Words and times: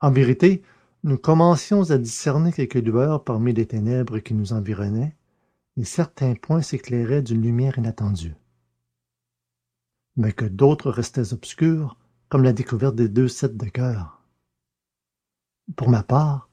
en 0.00 0.10
vérité 0.10 0.62
nous 1.04 1.18
commencions 1.18 1.90
à 1.90 1.98
discerner 1.98 2.52
quelques 2.52 2.74
lueurs 2.74 3.24
parmi 3.24 3.52
les 3.52 3.66
ténèbres 3.66 4.18
qui 4.18 4.34
nous 4.34 4.52
environnaient 4.52 5.16
et 5.76 5.84
certains 5.84 6.34
points 6.34 6.62
s'éclairaient 6.62 7.22
d'une 7.22 7.42
lumière 7.42 7.78
inattendue. 7.78 8.34
Mais 10.16 10.32
que 10.32 10.44
d'autres 10.44 10.90
restaient 10.90 11.32
obscurs 11.32 11.96
comme 12.28 12.42
la 12.42 12.52
découverte 12.52 12.96
des 12.96 13.08
deux 13.08 13.28
sept 13.28 13.56
de 13.56 13.68
coeur 13.68 14.22
pour 15.76 15.88
ma 15.90 16.02
part 16.02 16.48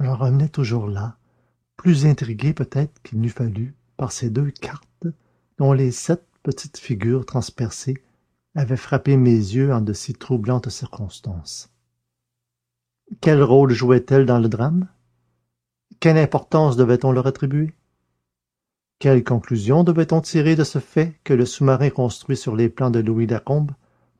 j'en 0.00 0.16
revenais 0.16 0.48
toujours 0.48 0.88
là 0.88 1.16
plus 1.76 2.06
intrigué 2.06 2.52
peut-être 2.52 3.00
qu'il 3.02 3.20
n'eût 3.20 3.28
fallu 3.28 3.74
par 3.96 4.12
ces 4.12 4.30
deux 4.30 4.50
cartes 4.50 5.06
dont 5.58 5.72
les 5.72 5.90
sept 5.90 6.24
petites 6.42 6.78
figures 6.78 7.26
transpercées 7.26 8.02
avaient 8.54 8.76
frappé 8.76 9.16
mes 9.16 9.30
yeux 9.30 9.72
en 9.72 9.80
de 9.80 9.92
si 9.92 10.14
troublantes 10.14 10.70
circonstances 10.70 11.70
quel 13.20 13.42
rôle 13.42 13.72
jouaient 13.72 14.06
elles 14.10 14.26
dans 14.26 14.38
le 14.38 14.48
drame? 14.48 14.88
Quelle 16.00 16.18
importance 16.18 16.76
devait-on 16.76 17.12
leur 17.12 17.26
attribuer? 17.26 17.72
Quelle 18.98 19.24
conclusion 19.24 19.84
devait-on 19.84 20.20
tirer 20.20 20.56
de 20.56 20.64
ce 20.64 20.78
fait 20.78 21.18
que 21.24 21.32
le 21.32 21.46
sous-marin 21.46 21.90
construit 21.90 22.36
sur 22.36 22.56
les 22.56 22.68
plans 22.68 22.90
de 22.90 22.98
louis 22.98 23.26
lacombe 23.26 23.72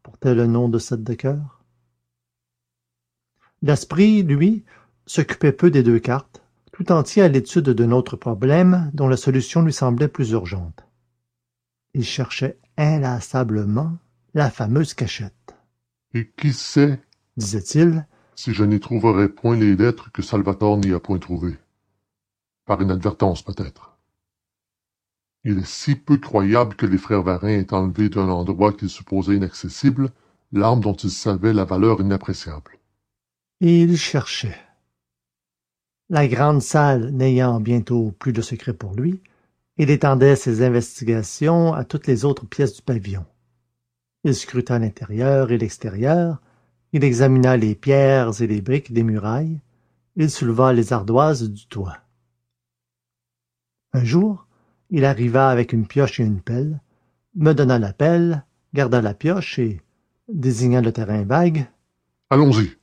portait 0.02 0.34
le 0.34 0.46
nom 0.46 0.68
de 0.68 0.78
sept 0.78 1.02
de 1.02 1.14
coeur? 1.14 1.62
Daspry 3.62 4.22
lui 4.22 4.64
s'occupait 5.06 5.52
peu 5.52 5.70
des 5.70 5.82
deux 5.82 5.98
cartes 5.98 6.42
tout 6.72 6.92
entier 6.92 7.22
à 7.22 7.28
l'étude 7.28 7.70
d'un 7.70 7.90
autre 7.90 8.16
problème 8.16 8.90
dont 8.94 9.08
la 9.08 9.16
solution 9.16 9.62
lui 9.62 9.72
semblait 9.72 10.06
plus 10.06 10.30
urgente. 10.30 10.84
Il 11.94 12.04
cherchait 12.04 12.58
inlassablement 12.76 13.96
la 14.34 14.48
fameuse 14.48 14.94
cachette. 14.94 15.56
Et 16.14 16.30
qui 16.36 16.52
sait 16.52 17.00
disait-il 17.36 18.06
si 18.38 18.54
je 18.54 18.62
n'y 18.62 18.78
trouverais 18.78 19.28
point 19.28 19.56
les 19.56 19.74
lettres 19.74 20.12
que 20.12 20.22
salvator 20.22 20.78
n'y 20.78 20.92
a 20.92 21.00
point 21.00 21.18
trouvées. 21.18 21.56
Par 22.66 22.80
inadvertance 22.80 23.42
peut-être. 23.42 23.98
Il 25.42 25.58
est 25.58 25.66
si 25.66 25.96
peu 25.96 26.18
croyable 26.18 26.76
que 26.76 26.86
les 26.86 26.98
frères 26.98 27.24
varin 27.24 27.48
aient 27.48 27.74
enlevé 27.74 28.08
d'un 28.08 28.28
endroit 28.28 28.72
qu'ils 28.72 28.90
supposaient 28.90 29.34
inaccessible 29.34 30.10
l'arme 30.52 30.78
dont 30.78 30.94
ils 30.94 31.10
savaient 31.10 31.52
la 31.52 31.64
valeur 31.64 32.00
inappréciable. 32.00 32.78
Et 33.60 33.80
il 33.80 33.96
cherchait. 33.96 34.60
La 36.08 36.28
grande 36.28 36.62
salle 36.62 37.10
n'ayant 37.10 37.58
bientôt 37.58 38.12
plus 38.20 38.32
de 38.32 38.40
secret 38.40 38.72
pour 38.72 38.94
lui 38.94 39.20
il 39.78 39.90
étendait 39.90 40.36
ses 40.36 40.62
investigations 40.62 41.72
à 41.72 41.84
toutes 41.84 42.06
les 42.06 42.24
autres 42.24 42.46
pièces 42.46 42.76
du 42.76 42.82
pavillon. 42.82 43.26
Il 44.22 44.34
scruta 44.34 44.78
l'intérieur 44.78 45.50
et 45.50 45.58
l'extérieur 45.58 46.40
il 46.92 47.04
examina 47.04 47.56
les 47.56 47.74
pierres 47.74 48.40
et 48.40 48.46
les 48.46 48.60
briques 48.60 48.92
des 48.92 49.02
murailles. 49.02 49.60
Il 50.16 50.30
souleva 50.30 50.72
les 50.72 50.92
ardoises 50.92 51.48
du 51.48 51.66
toit. 51.66 51.98
Un 53.92 54.04
jour 54.04 54.46
il 54.90 55.04
arriva 55.04 55.50
avec 55.50 55.72
une 55.72 55.86
pioche 55.86 56.20
et 56.20 56.24
une 56.24 56.40
pelle 56.40 56.80
me 57.34 57.52
donna 57.52 57.78
la 57.78 57.92
pelle 57.92 58.44
garda 58.74 59.02
la 59.02 59.14
pioche 59.14 59.58
et 59.58 59.80
désignant 60.28 60.80
le 60.80 60.92
terrain 60.92 61.24
vague 61.24 61.66
allons-y. 62.30 62.76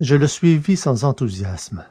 Je 0.00 0.14
le 0.14 0.28
suivis 0.28 0.76
sans 0.76 1.04
enthousiasme. 1.04 1.84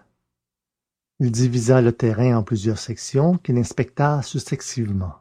Il 1.19 1.31
divisa 1.31 1.81
le 1.81 1.91
terrain 1.91 2.37
en 2.37 2.43
plusieurs 2.43 2.77
sections 2.77 3.37
qu'il 3.37 3.57
inspecta 3.57 4.21
successivement. 4.21 5.15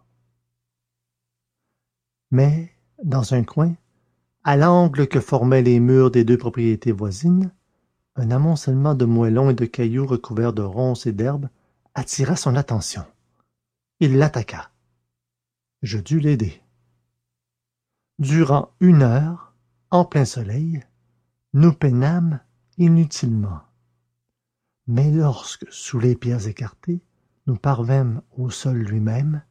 Mais 2.30 2.70
dans 3.02 3.34
un 3.34 3.44
coin 3.44 3.74
à 4.48 4.56
l'angle 4.56 5.08
que 5.08 5.18
formaient 5.18 5.60
les 5.60 5.80
murs 5.80 6.12
des 6.12 6.22
deux 6.22 6.38
propriétés 6.38 6.92
voisines 6.92 7.50
un 8.14 8.30
amoncellement 8.30 8.94
de 8.94 9.04
moellons 9.04 9.50
et 9.50 9.54
de 9.54 9.64
cailloux 9.64 10.06
recouverts 10.06 10.52
de 10.52 10.62
ronces 10.62 11.04
et 11.06 11.12
d'herbes 11.12 11.48
attira 11.94 12.36
son 12.36 12.54
attention. 12.54 13.04
Il 13.98 14.18
l'attaqua. 14.18 14.70
Je 15.82 15.98
dus 15.98 16.20
l'aider. 16.20 16.62
Durant 18.20 18.70
une 18.78 19.02
heure 19.02 19.52
en 19.90 20.04
plein 20.04 20.24
soleil 20.24 20.84
nous 21.52 21.72
peinâmes 21.72 22.38
inutilement. 22.78 23.62
Mais 24.86 25.10
lorsque 25.10 25.66
sous 25.72 25.98
les 25.98 26.14
pierres 26.14 26.46
écartées 26.46 27.00
nous 27.48 27.56
parvînmes 27.56 28.22
au 28.38 28.50
sol 28.50 28.76
lui-même 28.76 29.42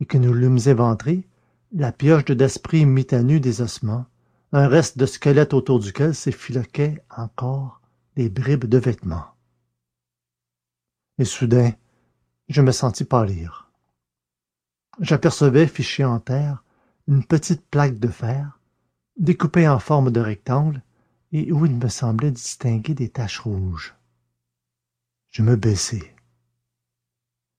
et 0.00 0.04
que 0.04 0.18
nous 0.18 0.34
l'eûmes 0.34 0.60
éventré 0.66 1.26
la 1.72 1.92
pioche 1.92 2.26
de 2.26 2.34
daspry 2.34 2.84
mit 2.84 3.06
à 3.10 3.22
nu 3.22 3.40
des 3.40 3.62
ossements 3.62 4.04
un 4.52 4.68
reste 4.68 4.98
de 4.98 5.06
squelette 5.06 5.54
autour 5.54 5.80
duquel 5.80 6.14
s'effiloquaient 6.14 7.02
encore 7.16 7.80
des 8.16 8.28
bribes 8.30 8.64
de 8.64 8.78
vêtements. 8.78 9.34
Et 11.18 11.24
soudain 11.24 11.72
je 12.48 12.62
me 12.62 12.72
sentis 12.72 13.04
pâlir. 13.04 13.70
J'apercevais 15.00 15.66
fichée 15.66 16.04
en 16.04 16.18
terre 16.18 16.64
une 17.06 17.24
petite 17.24 17.64
plaque 17.66 17.98
de 17.98 18.08
fer 18.08 18.58
découpée 19.18 19.68
en 19.68 19.78
forme 19.78 20.10
de 20.10 20.20
rectangle 20.20 20.82
et 21.32 21.52
où 21.52 21.66
il 21.66 21.74
me 21.76 21.88
semblait 21.88 22.30
distinguer 22.30 22.94
des 22.94 23.10
taches 23.10 23.40
rouges. 23.40 23.94
Je 25.30 25.42
me 25.42 25.56
baissai. 25.56 26.14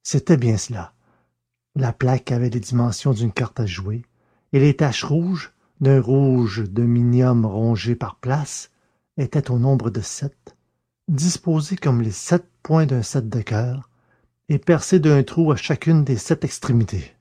C'était 0.01 0.38
bien 0.38 0.57
cela. 0.57 0.94
La 1.75 1.94
plaque 1.94 2.31
avait 2.31 2.50
les 2.50 2.59
dimensions 2.59 3.13
d'une 3.13 3.31
carte 3.31 3.59
à 3.59 3.66
jouer 3.66 4.03
et 4.53 4.59
les 4.59 4.75
taches 4.75 5.03
rouges 5.03 5.53
d'un 5.79 6.01
rouge 6.01 6.63
de 6.69 6.84
minium 6.84 7.45
rongé 7.45 7.95
par 7.95 8.16
places 8.16 8.72
étaient 9.17 9.51
au 9.51 9.59
nombre 9.59 9.90
de 9.90 10.01
sept 10.01 10.56
disposées 11.07 11.78
comme 11.78 12.01
les 12.01 12.12
sept 12.12 12.45
points 12.62 12.85
d'un 12.85 13.01
sept 13.01 13.28
de 13.29 13.41
coeur 13.41 13.89
et 14.47 14.59
percées 14.59 15.00
d'un 15.00 15.23
trou 15.23 15.51
à 15.51 15.56
chacune 15.56 16.03
des 16.03 16.18
sept 16.18 16.44
extrémités. 16.44 17.16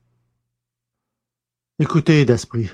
Écoutez 1.79 2.25
daspry 2.25 2.69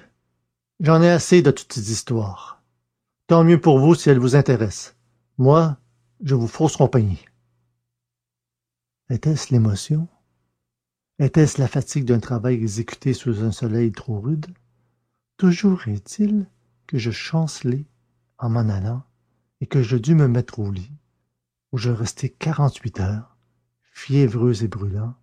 j'en 0.79 1.01
ai 1.01 1.09
assez 1.09 1.41
de 1.41 1.51
toutes 1.51 1.71
ces 1.71 1.91
histoires. 1.91 2.61
Tant 3.27 3.43
mieux 3.43 3.61
pour 3.61 3.79
vous 3.79 3.95
si 3.95 4.09
elles 4.09 4.19
vous 4.19 4.35
intéressent. 4.35 4.95
Moi 5.37 5.77
je 6.21 6.35
vous 6.35 6.47
fausse 6.47 6.77
compagnie. 6.77 7.23
Était-ce 9.09 9.53
l'émotion? 9.53 10.07
Était-ce 11.19 11.61
la 11.61 11.67
fatigue 11.67 12.05
d'un 12.05 12.19
travail 12.19 12.55
exécuté 12.55 13.13
sous 13.13 13.43
un 13.43 13.51
soleil 13.51 13.91
trop 13.91 14.19
rude? 14.19 14.47
Toujours 15.37 15.87
est-il 15.87 16.47
que 16.87 16.97
je 16.97 17.11
chancelai 17.11 17.85
en 18.37 18.49
m'en 18.49 18.69
allant 18.69 19.03
et 19.61 19.67
que 19.67 19.81
je 19.81 19.97
dus 19.97 20.15
me 20.15 20.27
mettre 20.27 20.59
au 20.59 20.71
lit 20.71 20.91
où 21.71 21.77
je 21.77 21.89
restai 21.89 22.29
quarante-huit 22.29 22.99
heures 22.99 23.35
fiévreux 23.91 24.63
et 24.63 24.67
brûlant 24.67 25.15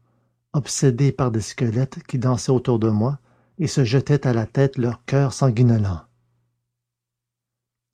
obsédé 0.53 1.13
par 1.13 1.31
des 1.31 1.41
squelettes 1.41 2.03
qui 2.05 2.19
dansaient 2.19 2.53
autour 2.53 2.79
de 2.79 2.91
moi 2.91 3.19
et 3.59 3.67
se 3.67 3.85
jetaient 3.85 4.27
à 4.27 4.33
la 4.33 4.47
tête 4.47 4.77
leurs 4.77 5.05
coeurs 5.07 5.33
sanguinolents 5.33 6.03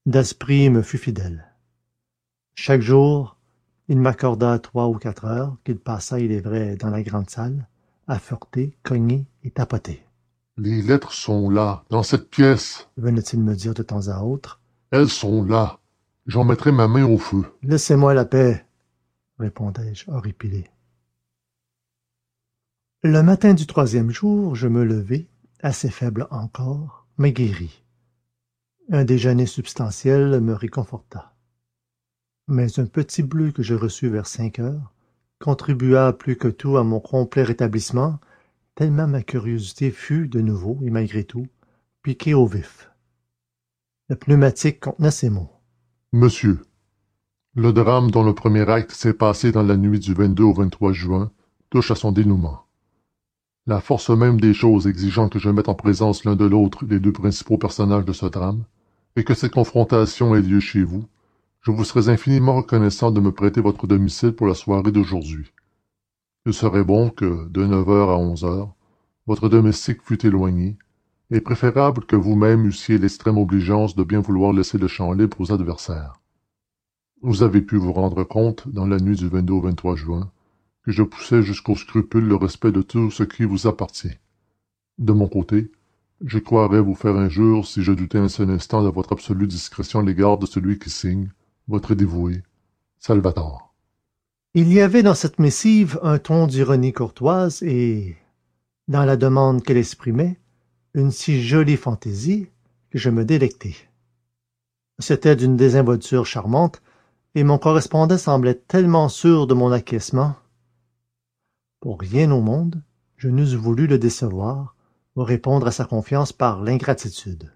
daspry 0.06 0.70
me 0.70 0.82
fut 0.82 0.98
fidèle. 0.98 1.44
Chaque 2.54 2.80
jour 2.80 3.36
il 3.88 3.98
m'accorda 3.98 4.58
trois 4.58 4.88
ou 4.88 4.94
quatre 4.94 5.24
heures 5.24 5.56
qu'il 5.64 5.78
passa 5.78 6.20
il 6.20 6.32
est 6.32 6.40
vrai 6.40 6.76
dans 6.76 6.90
la 6.90 7.02
grande 7.02 7.30
salle 7.30 7.68
à 8.06 8.18
fureter 8.18 8.76
cogner 8.82 9.26
et 9.44 9.50
tapoter 9.50 10.07
les 10.58 10.82
lettres 10.82 11.12
sont 11.12 11.48
là 11.48 11.84
dans 11.88 12.02
cette 12.02 12.28
pièce. 12.28 12.88
Venait-il 12.96 13.40
me 13.40 13.54
dire 13.54 13.74
de 13.74 13.82
temps 13.82 14.08
à 14.08 14.22
autre? 14.22 14.60
Elles 14.90 15.08
sont 15.08 15.44
là. 15.44 15.78
J'en 16.26 16.44
mettrai 16.44 16.72
ma 16.72 16.88
main 16.88 17.04
au 17.04 17.16
feu. 17.16 17.44
Laissez-moi 17.62 18.12
la 18.12 18.24
paix 18.24 18.64
répondais-je 19.38 20.10
horripilé. 20.10 20.68
Le 23.04 23.22
matin 23.22 23.54
du 23.54 23.66
troisième 23.66 24.10
jour 24.10 24.56
je 24.56 24.66
me 24.66 24.82
levai 24.84 25.28
assez 25.60 25.90
faible 25.90 26.26
encore 26.30 27.06
mais 27.18 27.32
guéri. 27.32 27.84
Un 28.90 29.04
déjeuner 29.04 29.46
substantiel 29.46 30.40
me 30.40 30.54
réconforta. 30.54 31.34
Mais 32.48 32.80
un 32.80 32.86
petit 32.86 33.22
bleu 33.22 33.52
que 33.52 33.62
je 33.62 33.74
reçus 33.74 34.08
vers 34.08 34.26
cinq 34.26 34.58
heures 34.58 34.92
contribua 35.38 36.12
plus 36.12 36.36
que 36.36 36.48
tout 36.48 36.76
à 36.78 36.82
mon 36.82 36.98
complet 36.98 37.44
rétablissement 37.44 38.18
tellement 38.78 39.08
ma 39.08 39.24
curiosité 39.24 39.90
fut 39.90 40.28
de 40.28 40.40
nouveau 40.40 40.78
et 40.84 40.90
malgré 40.90 41.24
tout 41.24 41.48
piquée 42.00 42.32
au 42.32 42.46
vif. 42.46 42.92
Le 44.08 44.14
pneumatique 44.14 44.78
contenait 44.78 45.10
ces 45.10 45.30
mots. 45.30 45.50
Monsieur 46.12 46.60
le 47.56 47.72
drame 47.72 48.12
dont 48.12 48.22
le 48.22 48.34
premier 48.34 48.70
acte 48.70 48.92
s'est 48.92 49.14
passé 49.14 49.50
dans 49.50 49.64
la 49.64 49.76
nuit 49.76 49.98
du 49.98 50.14
au 50.14 50.92
juin 50.92 51.32
touche 51.70 51.90
à 51.90 51.96
son 51.96 52.12
dénouement. 52.12 52.66
La 53.66 53.80
force 53.80 54.10
même 54.10 54.40
des 54.40 54.54
choses 54.54 54.86
exigeant 54.86 55.28
que 55.28 55.40
je 55.40 55.50
mette 55.50 55.68
en 55.68 55.74
présence 55.74 56.24
l'un 56.24 56.36
de 56.36 56.44
l'autre 56.44 56.84
les 56.88 57.00
deux 57.00 57.12
principaux 57.12 57.58
personnages 57.58 58.04
de 58.04 58.12
ce 58.12 58.26
drame 58.26 58.62
et 59.16 59.24
que 59.24 59.34
cette 59.34 59.54
confrontation 59.54 60.36
ait 60.36 60.40
lieu 60.40 60.60
chez 60.60 60.84
vous 60.84 61.04
je 61.62 61.72
vous 61.72 61.82
serais 61.82 62.10
infiniment 62.10 62.54
reconnaissant 62.54 63.10
de 63.10 63.20
me 63.20 63.32
prêter 63.32 63.60
votre 63.60 63.88
domicile 63.88 64.34
pour 64.34 64.46
la 64.46 64.54
soirée 64.54 64.92
d'aujourd'hui 64.92 65.50
il 66.48 66.54
serait 66.54 66.82
bon 66.82 67.10
que 67.10 67.46
de 67.50 67.66
neuf 67.66 67.86
heures 67.90 68.08
à 68.08 68.16
onze 68.16 68.42
heures 68.42 68.74
votre 69.26 69.50
domestique 69.50 70.00
fût 70.02 70.26
éloigné. 70.26 70.78
Et 71.30 71.42
préférable 71.42 72.06
que 72.06 72.16
vous-même 72.16 72.66
eussiez 72.66 72.96
l'extrême 72.96 73.36
obligeance 73.36 73.94
de 73.94 74.02
bien 74.02 74.20
vouloir 74.20 74.54
laisser 74.54 74.78
le 74.78 74.88
champ 74.88 75.12
libre 75.12 75.38
aux 75.42 75.52
adversaires. 75.52 76.22
Vous 77.20 77.42
avez 77.42 77.60
pu 77.60 77.76
vous 77.76 77.92
rendre 77.92 78.24
compte 78.24 78.66
dans 78.66 78.86
la 78.86 78.96
nuit 78.96 79.16
du 79.16 79.28
22 79.28 79.52
au 79.52 79.60
23 79.60 79.94
juin 79.96 80.32
que 80.84 80.90
je 80.90 81.02
poussais 81.02 81.42
jusqu'au 81.42 81.76
scrupule 81.76 82.24
le 82.24 82.36
respect 82.36 82.72
de 82.72 82.80
tout 82.80 83.10
ce 83.10 83.24
qui 83.24 83.44
vous 83.44 83.66
appartient. 83.66 84.16
De 84.96 85.12
mon 85.12 85.28
côté 85.28 85.70
je 86.24 86.38
croirais 86.38 86.80
vous 86.80 86.94
faire 86.94 87.16
injure 87.16 87.66
si 87.66 87.82
je 87.82 87.92
doutais 87.92 88.18
un 88.18 88.30
seul 88.30 88.48
instant 88.48 88.82
de 88.82 88.88
votre 88.88 89.12
absolue 89.12 89.46
discrétion 89.46 90.00
à 90.00 90.02
l'égard 90.02 90.38
de 90.38 90.46
celui 90.46 90.78
qui 90.78 90.88
signe 90.88 91.30
votre 91.68 91.94
dévoué 91.94 92.42
salvator 92.98 93.67
il 94.54 94.72
y 94.72 94.80
avait 94.80 95.02
dans 95.02 95.14
cette 95.14 95.38
missive 95.38 95.98
un 96.02 96.18
ton 96.18 96.46
d'ironie 96.46 96.92
courtoise 96.92 97.62
et 97.62 98.16
dans 98.88 99.04
la 99.04 99.16
demande 99.16 99.62
qu'elle 99.62 99.76
exprimait 99.76 100.40
une 100.94 101.10
si 101.10 101.42
jolie 101.42 101.76
fantaisie 101.76 102.48
que 102.90 102.98
je 102.98 103.10
me 103.10 103.24
délectai. 103.24 103.76
C'était 104.98 105.36
d'une 105.36 105.56
désinvolture 105.56 106.24
charmante 106.24 106.80
et 107.34 107.44
mon 107.44 107.58
correspondant 107.58 108.16
semblait 108.16 108.54
tellement 108.54 109.08
sûr 109.08 109.46
de 109.46 109.54
mon 109.54 109.70
acquiescement. 109.70 110.34
Pour 111.80 112.00
rien 112.00 112.30
au 112.30 112.40
monde 112.40 112.82
je 113.16 113.28
n'eusse 113.28 113.54
voulu 113.54 113.86
le 113.86 113.98
décevoir 113.98 114.74
ou 115.14 115.24
répondre 115.24 115.66
à 115.66 115.72
sa 115.72 115.84
confiance 115.84 116.32
par 116.32 116.62
l'ingratitude. 116.62 117.52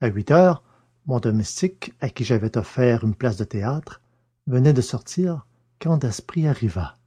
À 0.00 0.06
huit 0.06 0.30
heures 0.30 0.62
mon 1.06 1.18
domestique 1.18 1.92
à 2.00 2.08
qui 2.08 2.24
j'avais 2.24 2.56
offert 2.56 3.04
une 3.04 3.14
place 3.14 3.36
de 3.36 3.44
théâtre 3.44 4.00
venait 4.46 4.72
de 4.72 4.80
sortir 4.80 5.46
quand 5.80 5.98
daspry 5.98 6.46
arriva. 6.46 6.98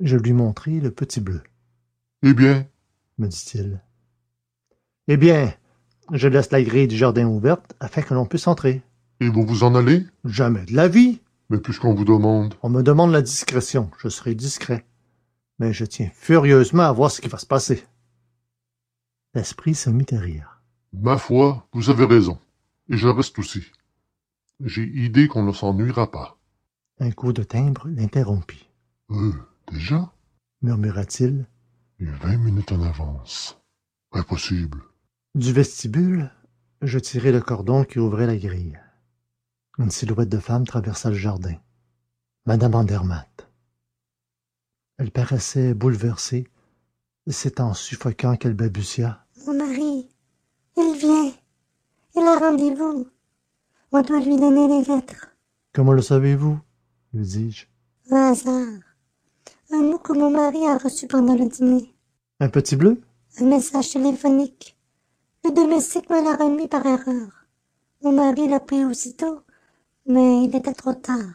Je 0.00 0.16
lui 0.16 0.32
montrai 0.32 0.80
le 0.80 0.90
petit 0.90 1.20
bleu. 1.20 1.42
Eh 2.22 2.34
bien. 2.34 2.66
me 3.18 3.26
dit-il. 3.28 3.82
Eh 5.08 5.16
bien 5.16 5.54
je 6.12 6.28
laisse 6.28 6.50
la 6.50 6.62
grille 6.62 6.88
du 6.88 6.96
jardin 6.96 7.26
ouverte 7.26 7.74
afin 7.78 8.02
que 8.02 8.14
l'on 8.14 8.26
puisse 8.26 8.48
entrer. 8.48 8.82
Et 9.20 9.28
vous 9.28 9.44
vous 9.44 9.62
en 9.62 9.74
allez? 9.74 10.06
Jamais 10.24 10.64
de 10.64 10.74
la 10.74 10.88
vie. 10.88 11.20
Mais 11.50 11.58
puisqu'on 11.58 11.94
vous 11.94 12.04
demande. 12.04 12.54
On 12.62 12.68
me 12.68 12.82
demande 12.82 13.12
la 13.12 13.22
discrétion. 13.22 13.90
Je 14.02 14.08
serai 14.08 14.34
discret. 14.34 14.84
Mais 15.58 15.72
je 15.72 15.84
tiens 15.84 16.10
furieusement 16.14 16.84
à 16.84 16.92
voir 16.92 17.10
ce 17.10 17.20
qui 17.20 17.28
va 17.28 17.38
se 17.38 17.46
passer. 17.46 17.84
L'esprit 19.34 19.74
se 19.74 19.90
mit 19.90 20.06
à 20.12 20.18
rire. 20.18 20.62
Ma 20.92 21.18
foi 21.18 21.66
vous 21.72 21.90
avez 21.90 22.06
raison. 22.06 22.38
Et 22.88 22.96
je 22.96 23.06
reste 23.06 23.38
aussi 23.38 23.62
j'ai 24.64 24.84
idée 24.84 25.28
qu'on 25.28 25.42
ne 25.42 25.52
s'ennuiera 25.52 26.10
pas. 26.10 26.38
Un 26.98 27.10
coup 27.10 27.32
de 27.32 27.42
timbre 27.42 27.88
l'interrompit. 27.88 28.68
Euh 29.10 29.32
déjà? 29.70 30.12
murmura-t-il. 30.62 31.46
Et 31.98 32.04
vingt 32.04 32.36
minutes 32.36 32.72
en 32.72 32.82
avance. 32.82 33.60
Impossible. 34.12 34.82
Du 35.34 35.52
vestibule 35.52 36.30
je 36.82 36.98
tirai 36.98 37.30
le 37.30 37.40
cordon 37.42 37.84
qui 37.84 37.98
ouvrait 37.98 38.26
la 38.26 38.36
grille. 38.36 38.80
Une 39.78 39.90
silhouette 39.90 40.30
de 40.30 40.38
femme 40.38 40.66
traversa 40.66 41.10
le 41.10 41.16
jardin. 41.16 41.56
Mme 42.46 42.74
andermatt. 42.74 43.48
Elle 44.98 45.10
paraissait 45.10 45.74
bouleversée 45.74 46.48
c'est 47.32 47.60
en 47.60 47.74
suffoquant 47.74 48.36
qu'elle 48.36 48.54
balbutia. 48.54 49.24
Mon 49.46 49.54
mari 49.56 50.08
il 50.76 50.98
vient. 50.98 51.32
Il 52.16 52.26
a 52.26 52.38
rendez-vous 52.38 53.06
on 53.92 54.02
doit 54.02 54.20
lui 54.20 54.36
donner 54.36 54.68
les 54.68 54.84
lettres. 54.84 55.28
Comment 55.72 55.92
le 55.92 56.02
savez-vous? 56.02 56.58
lui 57.12 57.24
dis-je. 57.26 57.66
Un 58.10 58.32
hasard. 58.32 58.82
Un 59.72 59.82
mot 59.82 59.98
que 59.98 60.12
mon 60.12 60.30
mari 60.30 60.66
a 60.66 60.78
reçu 60.78 61.06
pendant 61.06 61.34
le 61.34 61.46
dîner. 61.48 61.94
Un 62.40 62.48
petit 62.48 62.76
bleu? 62.76 63.00
Un 63.38 63.46
message 63.46 63.90
téléphonique. 63.90 64.76
Le 65.44 65.52
domestique 65.52 66.10
me 66.10 66.22
l'a 66.22 66.36
remis 66.36 66.68
par 66.68 66.84
erreur. 66.86 67.46
Mon 68.02 68.12
mari 68.12 68.48
l'a 68.48 68.60
pris 68.60 68.84
aussitôt 68.84 69.42
mais 70.06 70.44
il 70.44 70.56
était 70.56 70.74
trop 70.74 70.94
tard. 70.94 71.34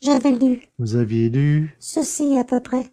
J'avais 0.00 0.32
lu. 0.32 0.62
Vous 0.78 0.96
aviez 0.96 1.28
lu? 1.28 1.74
Ceci 1.78 2.38
à 2.38 2.44
peu 2.44 2.60
près. 2.60 2.90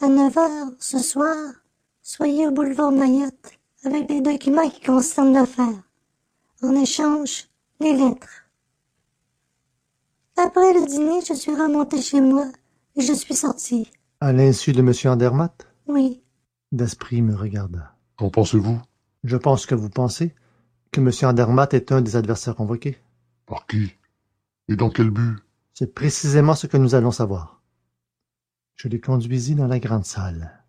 À 0.00 0.08
neuf 0.08 0.36
heures 0.36 0.72
ce 0.78 0.98
soir 0.98 1.36
soyez 2.02 2.46
au 2.46 2.52
boulevard 2.52 2.92
maillot 2.92 3.30
avec 3.84 4.08
les 4.08 4.20
documents 4.20 4.68
qui 4.70 4.80
concernent 4.80 5.34
l'affaire. 5.34 5.82
En 6.62 6.74
échange 6.74 7.47
les 7.80 7.96
lettres. 7.96 8.44
Après 10.36 10.72
le 10.72 10.86
dîner 10.86 11.20
je 11.26 11.34
suis 11.34 11.54
remonté 11.54 12.00
chez 12.00 12.20
moi 12.20 12.46
et 12.96 13.02
je 13.02 13.12
suis 13.12 13.34
sorti 13.34 13.90
à 14.20 14.32
l'insu 14.32 14.72
de 14.72 14.80
m 14.80 14.92
andermatt? 15.04 15.66
Oui. 15.86 16.22
Daspry 16.72 17.22
me 17.22 17.34
regarda. 17.34 17.94
Qu'en 18.16 18.30
pensez-vous? 18.30 18.80
Je 19.24 19.36
pense 19.36 19.66
que 19.66 19.74
vous 19.74 19.90
pensez 19.90 20.34
que 20.90 21.00
m 21.00 21.10
andermatt 21.22 21.72
est 21.74 21.92
un 21.92 22.00
des 22.00 22.16
adversaires 22.16 22.56
convoqués. 22.56 22.98
Par 23.46 23.66
qui? 23.66 23.94
Et 24.68 24.76
dans 24.76 24.90
quel 24.90 25.10
but? 25.10 25.36
C'est 25.74 25.94
précisément 25.94 26.54
ce 26.54 26.66
que 26.66 26.76
nous 26.76 26.94
allons 26.94 27.12
savoir. 27.12 27.62
Je 28.74 28.88
les 28.88 29.00
conduisis 29.00 29.54
dans 29.54 29.68
la 29.68 29.78
grande 29.78 30.04
salle. 30.04 30.64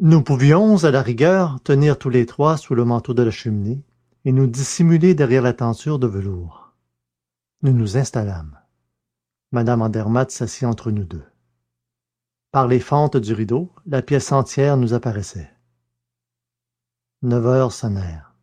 Nous 0.00 0.22
pouvions 0.22 0.84
à 0.84 0.90
la 0.90 1.02
rigueur 1.02 1.58
tenir 1.62 1.98
tous 1.98 2.10
les 2.10 2.26
trois 2.26 2.58
sous 2.58 2.74
le 2.74 2.84
manteau 2.84 3.14
de 3.14 3.22
la 3.22 3.30
cheminée 3.30 3.82
et 4.24 4.32
nous 4.32 4.46
dissimuler 4.46 5.14
derrière 5.14 5.42
la 5.42 5.52
tenture 5.52 5.98
de 5.98 6.06
velours. 6.06 6.72
Nous 7.62 7.72
nous 7.72 7.96
installâmes. 7.96 8.58
Mme 9.52 9.82
andermatt 9.82 10.30
s'assit 10.30 10.64
entre 10.64 10.90
nous 10.90 11.04
deux. 11.04 11.24
Par 12.50 12.66
les 12.66 12.80
fentes 12.80 13.16
du 13.16 13.32
rideau 13.32 13.72
la 13.86 14.02
pièce 14.02 14.32
entière 14.32 14.76
nous 14.76 14.94
apparaissait. 14.94 15.50
Neuf 17.22 17.46
heures 17.46 17.72
sonnèrent. 17.72 18.34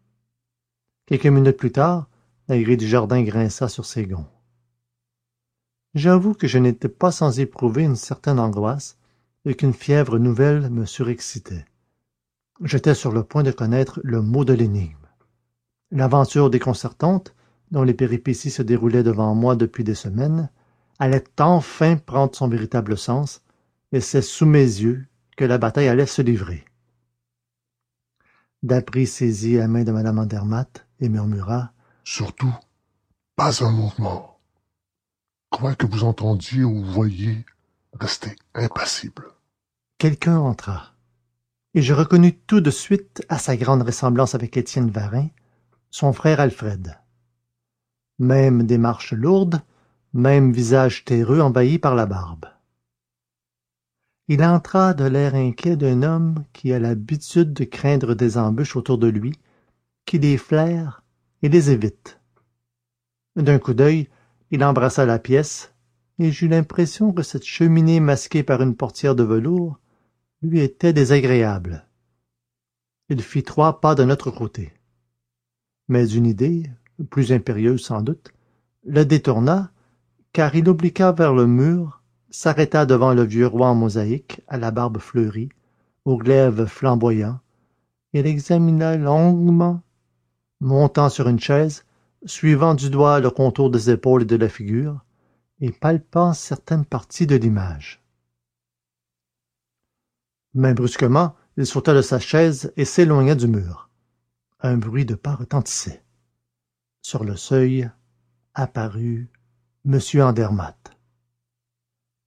Quelques 1.05 1.27
minutes 1.27 1.57
plus 1.57 1.71
tard 1.71 2.09
la 2.47 2.59
grille 2.59 2.77
du 2.77 2.87
jardin 2.87 3.23
grinça 3.23 3.69
sur 3.69 3.85
ses 3.85 4.05
gonds. 4.05 4.27
J'avoue 5.93 6.33
que 6.33 6.47
je 6.47 6.57
n'étais 6.57 6.89
pas 6.89 7.11
sans 7.11 7.39
éprouver 7.39 7.83
une 7.83 7.95
certaine 7.95 8.39
angoisse 8.39 8.97
et 9.45 9.55
qu'une 9.55 9.73
fièvre 9.73 10.19
nouvelle 10.19 10.69
me 10.69 10.85
surexcitait. 10.85 11.65
J'étais 12.61 12.95
sur 12.95 13.11
le 13.11 13.23
point 13.23 13.43
de 13.43 13.51
connaître 13.51 13.99
le 14.03 14.21
mot 14.21 14.45
de 14.45 14.53
l'énigme 14.53 15.04
l'aventure 15.95 16.49
déconcertante 16.49 17.33
dont 17.71 17.83
les 17.83 17.93
péripéties 17.93 18.51
se 18.51 18.61
déroulaient 18.61 19.03
devant 19.03 19.33
moi 19.33 19.55
depuis 19.55 19.83
des 19.83 19.95
semaines 19.95 20.49
allait 20.99 21.23
enfin 21.39 21.97
prendre 21.97 22.35
son 22.35 22.47
véritable 22.47 22.97
sens 22.97 23.41
et 23.91 24.01
c'est 24.01 24.21
sous 24.21 24.45
mes 24.45 24.59
yeux 24.59 25.07
que 25.37 25.45
la 25.45 25.57
bataille 25.57 25.87
allait 25.87 26.05
se 26.05 26.21
livrer. 26.21 26.65
Daspry 28.61 29.07
saisit 29.07 29.55
la 29.55 29.67
main 29.67 29.83
de 29.83 29.91
mme 29.91 30.19
andermatt 30.19 30.85
et 30.99 31.09
murmura 31.09 31.71
surtout 32.03 32.53
pas 33.35 33.63
un 33.63 33.71
mouvement. 33.71 34.39
Quoi 35.49 35.75
que 35.75 35.85
vous 35.85 36.03
entendiez 36.03 36.63
ou 36.63 36.83
voyiez 36.83 37.45
restez 37.93 38.35
impassible 38.53 39.25
quelqu'un 39.97 40.37
entra 40.37 40.91
et 41.73 41.81
je 41.81 41.93
reconnus 41.93 42.35
tout 42.47 42.59
de 42.59 42.69
suite 42.69 43.23
à 43.29 43.37
sa 43.37 43.55
grande 43.55 43.83
ressemblance 43.83 44.35
avec 44.35 44.57
étienne 44.57 44.89
varin 44.89 45.29
son 45.95 46.11
frère 46.11 46.41
alfred. 46.41 46.99
Même 48.19 48.63
démarche 48.63 49.13
lourde 49.13 49.61
même 50.11 50.51
visage 50.51 51.05
terreux 51.05 51.39
envahi 51.39 51.79
par 51.79 51.95
la 51.95 52.05
barbe. 52.05 52.47
Il 54.27 54.43
entra 54.43 54.93
de 54.93 55.05
l'air 55.05 55.35
inquiet 55.35 55.77
d'un 55.77 56.03
homme 56.03 56.43
qui 56.51 56.73
a 56.73 56.79
l'habitude 56.79 57.53
de 57.53 57.63
craindre 57.63 58.13
des 58.13 58.37
embûches 58.37 58.75
autour 58.75 58.97
de 58.97 59.07
lui 59.07 59.39
qui 60.05 60.19
les 60.19 60.37
flaire 60.37 61.01
et 61.41 61.47
les 61.47 61.71
évite. 61.71 62.19
D'un 63.37 63.57
coup 63.57 63.73
d'oeil 63.73 64.09
il 64.51 64.65
embrassa 64.65 65.05
la 65.05 65.17
pièce 65.17 65.73
et 66.19 66.29
j'eus 66.29 66.49
l'impression 66.49 67.13
que 67.13 67.23
cette 67.23 67.45
cheminée 67.45 68.01
masquée 68.01 68.43
par 68.43 68.61
une 68.61 68.75
portière 68.75 69.15
de 69.15 69.23
velours 69.23 69.79
lui 70.41 70.59
était 70.59 70.91
désagréable. 70.91 71.87
Il 73.07 73.21
fit 73.21 73.43
trois 73.43 73.79
pas 73.79 73.95
de 73.95 74.03
notre 74.03 74.29
côté 74.29 74.73
mais 75.87 76.07
une 76.07 76.25
idée 76.25 76.69
plus 77.09 77.31
impérieuse 77.31 77.83
sans 77.83 78.01
doute 78.01 78.31
le 78.83 79.05
détourna 79.05 79.71
car 80.33 80.55
il 80.55 80.67
obliqua 80.69 81.11
vers 81.11 81.33
le 81.33 81.47
mur 81.47 82.01
s'arrêta 82.29 82.85
devant 82.85 83.13
le 83.13 83.23
vieux 83.23 83.47
roi 83.47 83.69
en 83.69 83.75
mosaïque 83.75 84.41
à 84.47 84.57
la 84.57 84.71
barbe 84.71 84.99
fleurie 84.99 85.49
au 86.05 86.17
glaive 86.17 86.65
flamboyant 86.65 87.39
et 88.13 88.23
l'examina 88.23 88.97
longuement 88.97 89.81
montant 90.61 91.09
sur 91.09 91.27
une 91.27 91.39
chaise 91.39 91.85
suivant 92.25 92.73
du 92.73 92.89
doigt 92.89 93.19
le 93.19 93.29
contour 93.29 93.69
des 93.69 93.89
épaules 93.89 94.23
et 94.23 94.25
de 94.25 94.35
la 94.35 94.49
figure 94.49 95.03
et 95.61 95.71
palpant 95.71 96.33
certaines 96.33 96.85
parties 96.85 97.27
de 97.27 97.35
l'image. 97.35 98.03
Mais 100.53 100.73
brusquement 100.73 101.35
il 101.57 101.65
sauta 101.65 101.93
de 101.93 102.01
sa 102.01 102.19
chaise 102.19 102.73
et 102.75 102.85
s'éloigna 102.85 103.35
du 103.35 103.47
mur 103.47 103.89
un 104.65 104.77
bruit 104.77 105.05
de 105.05 105.15
pas 105.15 105.35
retentissait 105.35 106.03
sur 107.01 107.23
le 107.23 107.35
seuil 107.35 107.89
apparut 108.53 109.29
m 109.85 109.99
andermatt 110.21 110.97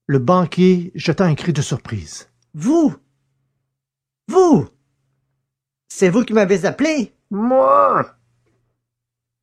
le 0.07 0.19
banquier 0.19 0.91
jeta 0.95 1.25
un 1.25 1.35
cri 1.35 1.53
de 1.53 1.61
surprise 1.61 2.29
vous 2.53 2.95
vous 4.27 4.69
c'est 5.91 6.09
vous 6.09 6.23
qui 6.23 6.33
m'avez 6.33 6.65
appelé? 6.65 7.13
Moi? 7.31 8.05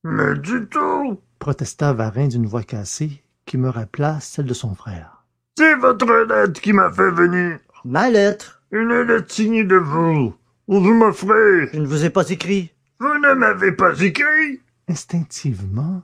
Mais 0.04 0.38
du 0.38 0.66
tout. 0.68 1.20
protesta 1.38 1.92
Varin 1.92 2.28
d'une 2.28 2.46
voix 2.46 2.62
cassée 2.62 3.22
qui 3.44 3.58
me 3.58 3.68
rappela 3.68 4.20
celle 4.20 4.46
de 4.46 4.54
son 4.54 4.74
frère. 4.74 5.26
C'est 5.58 5.74
votre 5.74 6.06
lettre 6.06 6.60
qui 6.60 6.72
m'a 6.72 6.90
fait 6.90 7.10
venir. 7.10 7.58
Ma 7.84 8.08
lettre? 8.08 8.62
Une 8.70 9.02
lettre 9.02 9.30
signée 9.32 9.64
de 9.64 9.76
vous. 9.76 10.34
Où 10.68 10.80
vous 10.80 10.94
m'offrez. 10.94 11.68
Je 11.72 11.78
ne 11.78 11.86
vous 11.86 12.04
ai 12.04 12.10
pas 12.10 12.28
écrit. 12.30 12.72
Vous 12.98 13.18
ne 13.18 13.34
m'avez 13.34 13.72
pas 13.72 14.00
écrit? 14.00 14.60
Instinctivement, 14.88 16.02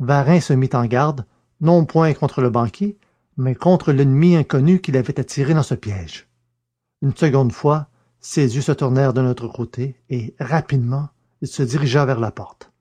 Varin 0.00 0.40
se 0.40 0.52
mit 0.52 0.70
en 0.72 0.86
garde, 0.86 1.24
non 1.60 1.84
point 1.84 2.12
contre 2.14 2.42
le 2.42 2.50
banquier, 2.50 2.98
mais 3.36 3.54
contre 3.54 3.92
l'ennemi 3.92 4.36
inconnu 4.36 4.80
qu'il 4.80 4.96
avait 4.96 5.20
attiré 5.20 5.54
dans 5.54 5.62
ce 5.62 5.74
piège. 5.74 6.28
Une 7.02 7.16
seconde 7.16 7.52
fois, 7.52 7.88
ses 8.20 8.56
yeux 8.56 8.62
se 8.62 8.72
tournèrent 8.72 9.12
de 9.12 9.22
notre 9.22 9.48
côté 9.48 9.96
et, 10.10 10.34
rapidement, 10.40 11.08
il 11.40 11.48
se 11.48 11.62
dirigea 11.62 12.04
vers 12.04 12.20
la 12.20 12.30
porte. 12.30 12.72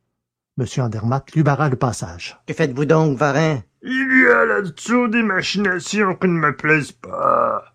M. 0.60 0.66
Andermatt 0.78 1.32
lui 1.32 1.44
barra 1.44 1.70
le 1.70 1.76
passage. 1.76 2.40
Que 2.48 2.54
faites-vous 2.54 2.86
donc, 2.86 3.18
Varin? 3.18 3.62
Il 3.82 4.24
y 4.24 4.32
a 4.32 4.46
là-dessous 4.46 5.08
des 5.08 5.24
machinations 5.24 6.16
qui 6.16 6.28
ne 6.28 6.34
me 6.34 6.56
plaisent 6.56 6.92
pas. 6.92 7.74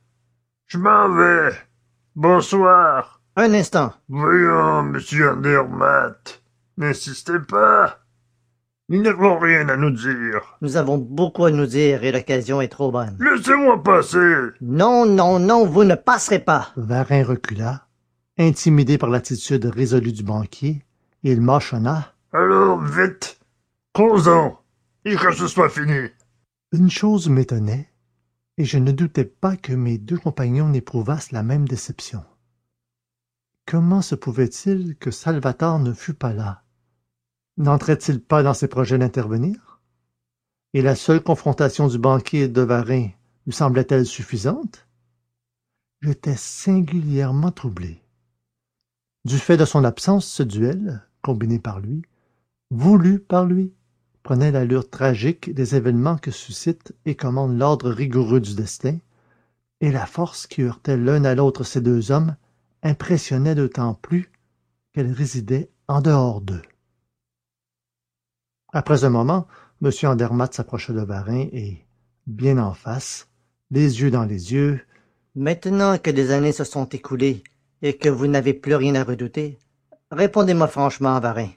Je 0.66 0.78
m'en 0.78 1.08
vais. 1.08 1.52
Bonsoir. 2.14 3.15
Un 3.38 3.52
instant. 3.52 3.92
Voyons, 4.08 4.82
monsieur 4.84 5.32
Andermatt. 5.32 6.42
N'insistez 6.78 7.38
pas. 7.38 7.98
Nous 8.88 9.02
n'avons 9.02 9.38
rien 9.38 9.68
à 9.68 9.76
nous 9.76 9.90
dire. 9.90 10.56
Nous 10.62 10.78
avons 10.78 10.96
beaucoup 10.96 11.44
à 11.44 11.50
nous 11.50 11.66
dire 11.66 12.02
et 12.02 12.12
l'occasion 12.12 12.62
est 12.62 12.68
trop 12.68 12.90
bonne. 12.90 13.18
Laissez-moi 13.20 13.82
passer. 13.82 14.54
Non, 14.62 15.04
non, 15.04 15.38
non, 15.38 15.66
vous 15.66 15.84
ne 15.84 15.96
passerez 15.96 16.38
pas. 16.38 16.68
Varin 16.76 17.24
recula, 17.24 17.86
intimidé 18.38 18.96
par 18.96 19.10
l'attitude 19.10 19.66
résolue 19.66 20.12
du 20.12 20.22
banquier, 20.22 20.82
et 21.22 21.32
il 21.32 21.42
mâchonna. 21.42 22.14
Alors, 22.32 22.80
vite. 22.80 23.38
Causons. 23.92 24.56
Et 25.04 25.14
que 25.14 25.32
ce 25.34 25.46
soit 25.46 25.68
fini. 25.68 26.08
Une 26.72 26.90
chose 26.90 27.28
m'étonnait, 27.28 27.90
et 28.56 28.64
je 28.64 28.78
ne 28.78 28.92
doutais 28.92 29.24
pas 29.26 29.56
que 29.56 29.74
mes 29.74 29.98
deux 29.98 30.18
compagnons 30.18 30.70
n'éprouvassent 30.70 31.32
la 31.32 31.42
même 31.42 31.68
déception. 31.68 32.24
Comment 33.66 34.00
se 34.00 34.14
pouvait-il 34.14 34.94
que 34.96 35.10
Salvator 35.10 35.80
ne 35.80 35.92
fût 35.92 36.14
pas 36.14 36.32
là? 36.32 36.62
N'entrait-il 37.56 38.20
pas 38.20 38.44
dans 38.44 38.54
ses 38.54 38.68
projets 38.68 38.96
d'intervenir? 38.96 39.80
Et 40.72 40.82
la 40.82 40.94
seule 40.94 41.20
confrontation 41.20 41.88
du 41.88 41.98
banquier 41.98 42.42
et 42.42 42.48
de 42.48 42.60
Varin 42.60 43.08
lui 43.44 43.52
semblait-elle 43.52 44.06
suffisante? 44.06 44.86
J'étais 46.00 46.36
singulièrement 46.36 47.50
troublé. 47.50 48.00
Du 49.24 49.36
fait 49.36 49.56
de 49.56 49.64
son 49.64 49.82
absence, 49.82 50.26
ce 50.26 50.44
duel, 50.44 51.02
combiné 51.20 51.58
par 51.58 51.80
lui, 51.80 52.02
voulu 52.70 53.18
par 53.18 53.46
lui, 53.46 53.72
prenait 54.22 54.52
l'allure 54.52 54.88
tragique 54.88 55.52
des 55.52 55.74
événements 55.74 56.18
que 56.18 56.30
suscite 56.30 56.94
et 57.04 57.16
commande 57.16 57.58
l'ordre 57.58 57.90
rigoureux 57.90 58.40
du 58.40 58.54
destin, 58.54 58.98
et 59.80 59.90
la 59.90 60.06
force 60.06 60.46
qui 60.46 60.62
heurtait 60.62 60.96
l'un 60.96 61.24
à 61.24 61.34
l'autre 61.34 61.64
ces 61.64 61.80
deux 61.80 62.12
hommes 62.12 62.36
impressionnait 62.86 63.54
d'autant 63.54 63.94
plus 63.94 64.30
qu'elle 64.92 65.12
résidait 65.12 65.70
en 65.88 66.00
dehors 66.00 66.40
d'eux. 66.40 66.62
Après 68.72 69.04
un 69.04 69.10
moment, 69.10 69.46
M. 69.82 69.90
Andermatt 70.04 70.54
s'approcha 70.54 70.92
de 70.92 71.02
Varin 71.02 71.48
et, 71.52 71.84
bien 72.26 72.58
en 72.58 72.74
face, 72.74 73.28
les 73.70 74.00
yeux 74.00 74.10
dans 74.10 74.24
les 74.24 74.52
yeux, 74.52 74.80
Maintenant 75.38 75.98
que 75.98 76.10
des 76.10 76.30
années 76.30 76.52
se 76.52 76.64
sont 76.64 76.86
écoulées 76.86 77.44
et 77.82 77.98
que 77.98 78.08
vous 78.08 78.26
n'avez 78.26 78.54
plus 78.54 78.74
rien 78.74 78.94
à 78.94 79.04
redouter, 79.04 79.58
répondez-moi 80.10 80.66
franchement, 80.66 81.20
Varin. 81.20 81.50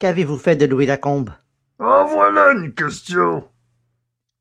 Qu'avez-vous 0.00 0.36
fait 0.36 0.56
de 0.56 0.66
Louis 0.66 0.86
Lacombe 0.86 1.30
En 1.78 2.04
voilà 2.04 2.50
une 2.50 2.74
question. 2.74 3.48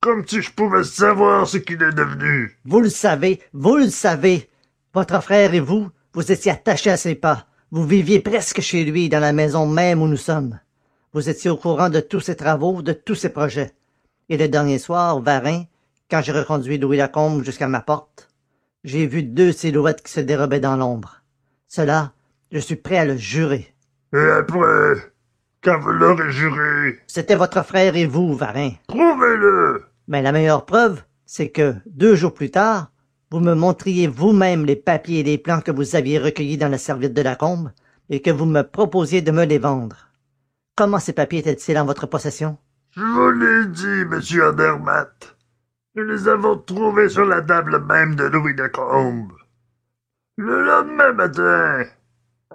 Comme 0.02 0.28
si 0.28 0.42
je 0.42 0.52
pouvais 0.52 0.84
savoir 0.84 1.48
ce 1.48 1.60
qu'il 1.60 1.84
est 1.84 1.94
devenu. 1.94 2.58
Vous 2.66 2.80
le 2.80 2.90
savez, 2.90 3.40
vous 3.54 3.78
le 3.78 3.90
savez. 3.90 4.50
Votre 4.94 5.22
frère 5.24 5.54
et 5.56 5.60
vous, 5.60 5.90
vous 6.14 6.32
étiez 6.32 6.52
attachés 6.52 6.92
à 6.92 6.98
ses 6.98 7.16
pas. 7.16 7.48
Vous 7.72 7.84
viviez 7.86 8.20
presque 8.20 8.62
chez 8.62 8.84
lui, 8.86 9.10
dans 9.10 9.20
la 9.20 9.34
maison 9.34 9.66
même 9.66 10.02
où 10.04 10.08
nous 10.08 10.18
sommes. 10.18 10.60
Vous 11.14 11.30
étiez 11.30 11.50
au 11.50 11.58
courant 11.58 11.90
de 11.90 12.00
tous 12.00 12.20
ses 12.20 12.36
travaux, 12.36 12.84
de 12.84 12.94
tous 12.94 13.16
ses 13.16 13.30
projets. 13.30 13.72
Et 14.30 14.38
le 14.38 14.48
dernier 14.48 14.78
soir, 14.78 15.20
Varin, 15.20 15.64
quand 16.12 16.22
j'ai 16.22 16.32
reconduit 16.32 16.78
Louis 16.78 16.98
Lacombe 16.98 17.44
jusqu'à 17.44 17.68
ma 17.68 17.82
porte, 17.82 18.30
j'ai 18.84 19.08
vu 19.08 19.24
deux 19.24 19.52
silhouettes 19.52 20.04
qui 20.04 20.12
se 20.12 20.20
dérobaient 20.20 20.60
dans 20.60 20.76
l'ombre. 20.78 21.22
Cela, 21.68 22.14
je 22.52 22.60
suis 22.60 22.76
prêt 22.76 22.98
à 22.98 23.06
le 23.06 23.18
jurer. 23.18 23.74
Et 24.14 24.30
après, 24.38 24.94
quand 25.64 25.80
vous 25.80 25.90
l'aurez 25.92 26.32
juré, 26.32 27.00
C'était 27.08 27.36
votre 27.36 27.64
frère 27.66 27.96
et 27.96 28.06
vous, 28.06 28.36
Varin. 28.36 28.74
prouvez-le. 28.88 29.86
Mais 30.08 30.22
la 30.22 30.32
meilleure 30.32 30.66
preuve, 30.66 31.02
c'est 31.26 31.50
que, 31.50 31.74
deux 31.88 32.14
jours 32.16 32.34
plus 32.36 32.52
tard, 32.52 32.92
vous 33.34 33.40
me 33.40 33.56
montriez 33.56 34.06
vous-même 34.06 34.63
les 34.63 34.75
papiers 34.75 35.22
et 35.22 35.24
les 35.24 35.40
plans 35.40 35.60
que 35.60 35.72
vous 35.72 35.96
aviez 35.96 36.20
recueillis 36.20 36.60
dans 36.60 36.70
la 36.70 36.78
serviette 36.78 37.16
de 37.16 37.24
Lacombe 37.24 37.72
et 38.12 38.22
que 38.22 38.30
vous 38.30 38.46
me 38.46 38.62
proposiez 38.62 39.24
de 39.24 39.32
me 39.32 39.44
les 39.44 39.58
vendre. 39.58 40.10
Comment 40.75 41.00
ces 41.00 41.13
papiers 41.13 41.40
étaient-ils 41.40 41.80
en 41.80 41.86
votre 41.86 42.06
possession? 42.06 42.60
Je 42.92 43.02
vous 43.02 43.32
l'ai 43.32 43.66
dit, 43.70 44.06
monsieur 44.08 44.50
Andermatt. 44.50 45.36
Nous 45.96 46.04
les 46.04 46.28
avons 46.28 46.60
trouvés 46.60 47.10
sur 47.10 47.25
la 47.25 47.42
table 47.42 47.84
même 47.84 48.16
de 48.16 48.25
Louis 48.25 48.54
de 48.54 48.68
Combe. 48.68 49.34
Le 50.38 50.63
lendemain 50.63 51.13
matin, 51.13 51.86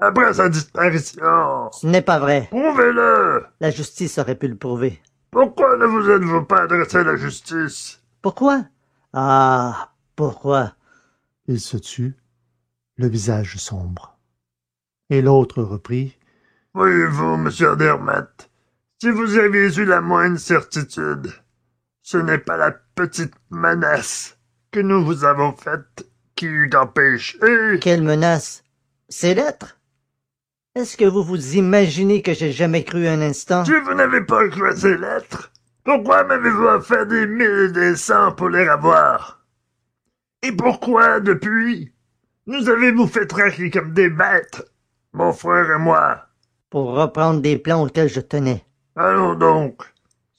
après 0.01 0.33
sa 0.33 0.49
disparition. 0.49 1.73
Ce 1.73 1.89
n'est 1.89 2.03
pas 2.03 2.21
vrai. 2.21 2.47
Prouvez-le. 2.53 3.45
La 3.59 3.71
justice 3.71 4.17
aurait 4.19 4.37
pu 4.37 4.47
le 4.47 4.57
prouver. 4.57 5.03
Pourquoi 5.33 5.77
ne 5.77 5.87
vous 5.87 6.09
êtes-vous 6.09 6.45
pas 6.45 6.63
adressé 6.63 6.99
à 6.99 7.03
la 7.03 7.17
justice? 7.17 8.01
Pourquoi? 8.23 8.63
Ah, 9.13 9.91
pourquoi? 10.19 10.75
Il 11.47 11.61
se 11.61 11.77
tut, 11.77 12.17
le 12.97 13.07
visage 13.07 13.55
sombre. 13.55 14.19
Et 15.11 15.23
l'autre 15.23 15.63
reprit. 15.63 16.19
Voyez-vous, 16.75 17.37
monsieur 17.37 17.71
Andermatt, 17.71 18.51
si 19.01 19.11
vous 19.11 19.39
aviez 19.39 19.73
eu 19.79 19.85
la 19.85 20.01
moindre 20.01 20.41
certitude, 20.41 21.33
ce 22.03 22.19
n'est 22.19 22.39
pas 22.39 22.57
la 22.57 22.73
petite 22.97 23.35
menace 23.51 24.37
que 24.73 24.81
nous 24.81 25.05
vous 25.05 25.23
avons 25.23 25.53
faite 25.53 26.11
qui 26.35 26.47
eût 26.47 26.71
empêché. 26.75 27.39
Quelle 27.81 28.03
menace? 28.03 28.65
Ces 29.09 29.37
lettres? 29.37 29.79
Est-ce 30.75 30.97
que 30.97 31.05
vous 31.05 31.23
vous 31.23 31.55
imaginez 31.55 32.23
que 32.23 32.35
j'ai 32.35 32.51
jamais 32.51 32.83
cru 32.83 33.07
un 33.07 33.21
instant? 33.21 33.65
Si 33.65 33.71
vous 33.71 33.95
n'avez 33.95 34.25
pas 34.25 34.49
cru 34.49 34.69
à 34.69 34.75
ces 34.75 34.99
lettres, 34.99 35.53
pourquoi 35.85 36.25
m'avez-vous 36.25 36.65
offert 36.65 37.07
des 37.07 37.29
mille 37.29 37.69
et 37.69 37.73
des 37.73 37.95
cents 37.95 38.33
pour 38.33 38.49
les 38.49 38.67
avoir 38.67 39.38
Et 40.43 40.53
pourquoi, 40.53 41.21
depuis, 41.21 41.93
nous 42.47 42.69
avez-vous 42.69 43.07
fait 43.07 43.27
traquer 43.27 43.71
comme 43.71 43.93
des 43.93 44.09
bêtes, 44.09 44.63
mon 45.13 45.33
frère 45.33 45.71
et 45.73 45.79
moi? 45.79 46.27
Pour 46.71 46.95
reprendre 46.95 47.41
des 47.41 47.59
plans 47.59 47.83
auxquels 47.83 48.09
je 48.09 48.21
tenais. 48.21 48.65
Allons 48.95 49.35
donc, 49.35 49.83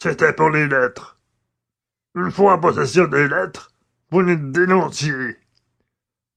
c'était 0.01 0.34
pour 0.34 0.50
les 0.50 0.68
lettres. 0.68 1.20
Une 2.15 2.32
fois 2.32 2.53
en 2.53 2.60
possession 2.60 3.08
des 3.08 3.27
lettres, 3.27 3.72
vous 4.12 4.24
nous 4.24 4.51
dénonciez. 4.51 5.38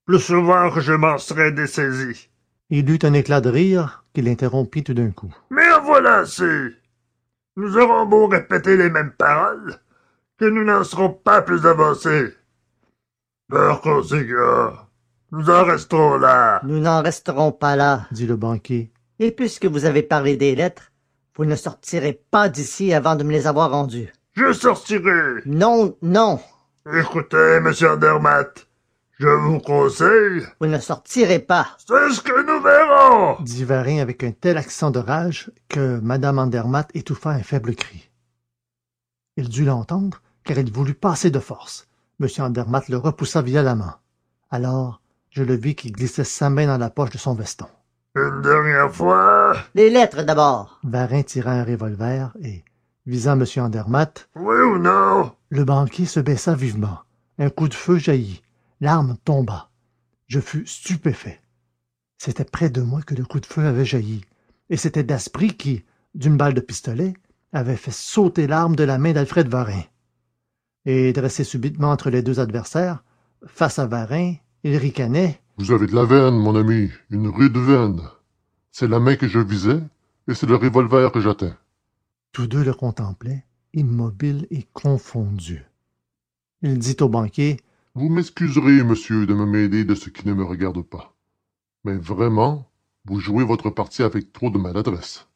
Plus 0.06 0.20
souvent 0.20 0.70
que 0.70 0.80
je 0.80 0.92
m'en 0.92 1.18
serais 1.18 1.52
dessaisi. 1.52 2.28
Il 2.68 2.90
eut 2.90 2.98
un 3.02 3.12
éclat 3.12 3.40
de 3.40 3.50
rire 3.50 4.04
qui 4.12 4.22
l'interrompit 4.22 4.82
tout 4.82 4.94
d'un 4.94 5.10
coup. 5.10 5.32
Mais 5.50 5.70
en 5.72 5.82
voilà 5.82 6.18
assez. 6.18 6.76
Nous 7.56 7.76
aurons 7.76 8.06
beau 8.06 8.26
répéter 8.26 8.76
les 8.76 8.90
mêmes 8.90 9.12
paroles, 9.12 9.76
que 10.38 10.46
nous 10.46 10.64
n'en 10.64 10.82
serons 10.84 11.10
pas 11.10 11.42
plus 11.42 11.64
avancés. 11.66 12.34
Par 13.52 13.82
conséquent, 13.82 14.72
nous 15.30 15.50
en 15.50 15.64
resterons 15.64 16.16
là. 16.16 16.60
Nous 16.64 16.78
n'en 16.78 17.02
resterons 17.02 17.52
pas 17.52 17.76
là. 17.76 18.06
dit 18.10 18.26
le 18.26 18.36
banquier. 18.36 18.90
Et 19.18 19.30
puisque 19.30 19.66
vous 19.66 19.84
avez 19.84 20.02
parlé 20.02 20.38
des 20.38 20.54
lettres, 20.54 20.90
vous 21.36 21.44
ne 21.44 21.54
sortirez 21.54 22.18
pas 22.30 22.48
d'ici 22.48 22.94
avant 22.94 23.14
de 23.14 23.24
me 23.24 23.30
les 23.30 23.46
avoir 23.46 23.70
rendues. 23.70 24.10
Je 24.32 24.52
sortirai. 24.54 25.42
Non, 25.44 25.94
non, 26.00 26.40
Écoutez, 26.98 27.60
monsieur 27.60 27.90
Andermatt, 27.90 28.66
je 29.20 29.28
vous 29.28 29.60
conseille, 29.60 30.42
vous 30.60 30.66
ne 30.66 30.78
sortirez 30.78 31.38
pas. 31.38 31.68
c'est 31.78 32.10
ce 32.10 32.20
que 32.22 32.42
nous 32.46 32.60
verrons. 32.62 33.36
dit 33.42 33.64
Varin 33.64 33.98
avec 33.98 34.24
un 34.24 34.32
tel 34.32 34.56
accent 34.56 34.90
de 34.90 34.98
rage 34.98 35.50
que 35.68 36.00
Mme 36.00 36.38
Andermatt 36.38 36.90
étouffa 36.94 37.30
un 37.30 37.42
faible 37.42 37.74
cri. 37.76 38.10
Il 39.36 39.48
dut 39.50 39.64
l'entendre, 39.66 40.22
car 40.42 40.58
il 40.58 40.72
voulut 40.72 40.94
passer 40.94 41.30
de 41.30 41.38
force. 41.38 41.86
M. 42.22 42.28
Andermatt 42.44 42.88
le 42.88 42.98
repoussa 42.98 43.42
violemment. 43.42 43.94
Alors, 44.50 45.00
je 45.30 45.42
le 45.42 45.54
vis 45.54 45.74
qui 45.74 45.90
glissait 45.90 46.24
sa 46.24 46.50
main 46.50 46.66
dans 46.66 46.78
la 46.78 46.90
poche 46.90 47.10
de 47.10 47.18
son 47.18 47.34
veston. 47.34 47.66
Une 48.14 48.42
dernière 48.42 48.92
fois, 48.92 49.56
Les 49.74 49.90
lettres 49.90 50.22
d'abord. 50.22 50.78
Varin 50.84 51.22
tira 51.22 51.52
un 51.52 51.64
revolver 51.64 52.32
et, 52.42 52.62
visant 53.06 53.40
M. 53.40 53.44
Andermatt, 53.56 54.28
oui 54.36 54.56
ou 54.56 54.78
non? 54.78 55.32
le 55.48 55.64
banquier 55.64 56.06
se 56.06 56.20
baissa 56.20 56.54
vivement. 56.54 56.98
Un 57.38 57.50
coup 57.50 57.68
de 57.68 57.74
feu 57.74 57.98
jaillit. 57.98 58.42
L'arme 58.80 59.16
tomba. 59.24 59.70
Je 60.28 60.38
fus 60.40 60.66
stupéfait. 60.66 61.40
C'était 62.18 62.44
près 62.44 62.70
de 62.70 62.82
moi 62.82 63.00
que 63.02 63.14
le 63.14 63.24
coup 63.24 63.40
de 63.40 63.46
feu 63.46 63.66
avait 63.66 63.84
jailli, 63.84 64.24
et 64.70 64.76
c'était 64.76 65.02
Daspry 65.02 65.56
qui, 65.56 65.84
d'une 66.14 66.36
balle 66.36 66.54
de 66.54 66.60
pistolet 66.60 67.14
avait 67.52 67.76
fait 67.76 67.90
sauter 67.90 68.46
l'arme 68.46 68.76
de 68.76 68.84
la 68.84 68.98
main 68.98 69.12
d'alfred 69.12 69.48
varin 69.48 69.82
et 70.84 71.12
dressé 71.12 71.44
subitement 71.44 71.90
entre 71.90 72.10
les 72.10 72.22
deux 72.22 72.40
adversaires 72.40 73.02
face 73.46 73.78
à 73.78 73.86
varin 73.86 74.34
il 74.64 74.76
ricanait 74.76 75.40
Vous 75.58 75.72
avez 75.72 75.86
de 75.86 75.94
la 75.94 76.04
veine, 76.04 76.36
mon 76.36 76.54
ami, 76.54 76.90
une 77.10 77.28
rude 77.28 77.56
veine. 77.58 78.00
C'est 78.70 78.88
la 78.88 79.00
main 79.00 79.16
que 79.16 79.28
je 79.28 79.38
visais, 79.38 79.80
et 80.28 80.34
c'est 80.34 80.46
le 80.46 80.56
revolver 80.56 81.10
que 81.12 81.20
j'atteins. 81.20 81.56
tous 82.32 82.46
deux 82.46 82.64
le 82.64 82.74
contemplaient 82.74 83.44
immobile 83.74 84.46
et 84.50 84.66
confondu 84.72 85.64
il 86.62 86.78
dit 86.78 86.96
au 87.00 87.08
banquier 87.08 87.58
Vous 87.94 88.08
m'excuserez, 88.08 88.84
monsieur, 88.84 89.26
de 89.26 89.34
me 89.34 89.46
mêler 89.46 89.84
de 89.84 89.94
ce 89.96 90.10
qui 90.10 90.26
ne 90.28 90.32
me 90.32 90.44
regarde 90.44 90.80
pas. 90.82 91.12
Mais 91.84 91.96
vraiment, 91.96 92.68
vous 93.04 93.18
jouez 93.18 93.44
votre 93.44 93.68
partie 93.70 94.04
avec 94.04 94.32
trop 94.32 94.48
de 94.48 94.58
maladresse. 94.58 95.26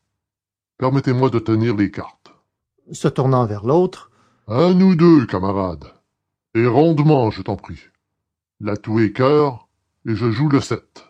Permettez-moi 0.78 1.30
de 1.30 1.40
tenir 1.40 1.74
les 1.74 1.90
cartes. 1.90 2.32
se 2.92 3.08
tournant 3.08 3.44
vers 3.46 3.64
l'autre 3.66 4.12
À 4.48 4.72
nous 4.74 4.94
deux, 4.94 5.26
camarades. 5.26 5.92
Et 6.54 6.66
rondement, 6.66 7.30
je 7.30 7.42
t'en 7.42 7.56
prie. 7.56 7.80
L'atout 8.60 9.00
est 9.00 9.12
cœur, 9.12 9.68
et 10.06 10.14
je 10.14 10.30
joue 10.30 10.48
le 10.48 10.60
sept. 10.60 11.04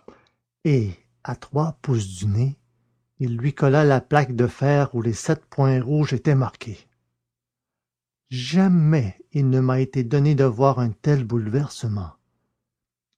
et 0.64 0.92
à 1.22 1.36
trois 1.36 1.78
pouces 1.82 2.16
du 2.18 2.26
nez 2.26 2.56
il 3.18 3.36
lui 3.36 3.54
colla 3.54 3.84
la 3.84 4.00
plaque 4.00 4.34
de 4.34 4.46
fer 4.46 4.94
où 4.94 5.02
les 5.02 5.12
sept 5.12 5.44
points 5.46 5.80
rouges 5.82 6.12
étaient 6.12 6.34
marqués 6.34 6.78
jamais 8.30 9.16
il 9.32 9.48
ne 9.50 9.60
m'a 9.60 9.80
été 9.80 10.02
donné 10.02 10.34
de 10.34 10.44
voir 10.44 10.78
un 10.80 10.90
tel 10.90 11.24
bouleversement 11.24 12.12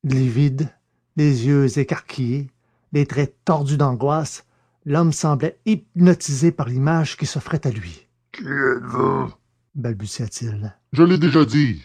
livide 0.05 0.69
les 1.17 1.47
yeux 1.47 1.79
écarquillés 1.79 2.51
les 2.93 3.07
traits 3.07 3.37
tordus 3.45 3.77
d'angoisse 3.79 4.45
l'homme 4.85 5.13
semblait 5.13 5.59
hypnotisé 5.65 6.53
par 6.53 6.69
l'image 6.69 7.17
qui 7.17 7.27
s'offrait 7.27 7.67
à 7.67 7.71
lui 7.71 8.07
Qui 8.33 8.43
êtes-vous? 8.45 9.33
Balbutia-t-il 9.79 10.75
Je 10.93 11.03
l'ai 11.03 11.19
déjà 11.19 11.45
dit, 11.45 11.83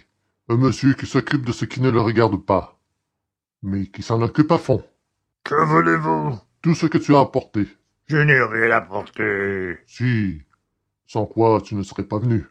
un 0.49 0.57
monsieur 0.57 0.93
qui 0.93 1.05
s'occupe 1.05 1.45
de 1.45 1.51
ce 1.51 1.65
qui 1.65 1.79
ne 1.79 1.89
le 1.89 2.01
regarde 2.01 2.43
pas, 2.43 2.79
mais 3.61 3.87
qui 3.87 4.01
s'en 4.01 4.21
occupe 4.21 4.51
à 4.51 4.57
fond. 4.57 4.83
Que 5.43 5.63
voulez-vous? 5.65 6.39
Tout 6.61 6.75
ce 6.75 6.87
que 6.87 6.97
tu 6.97 7.15
as 7.15 7.19
apporté. 7.19 7.67
Je 8.07 8.17
n'ai 8.17 8.41
rien 8.41 8.71
apporté. 8.71 9.77
Si, 9.85 10.41
sans 11.05 11.25
quoi 11.25 11.61
tu 11.61 11.75
ne 11.75 11.83
serais 11.83 12.03
pas 12.03 12.17
venu. 12.17 12.45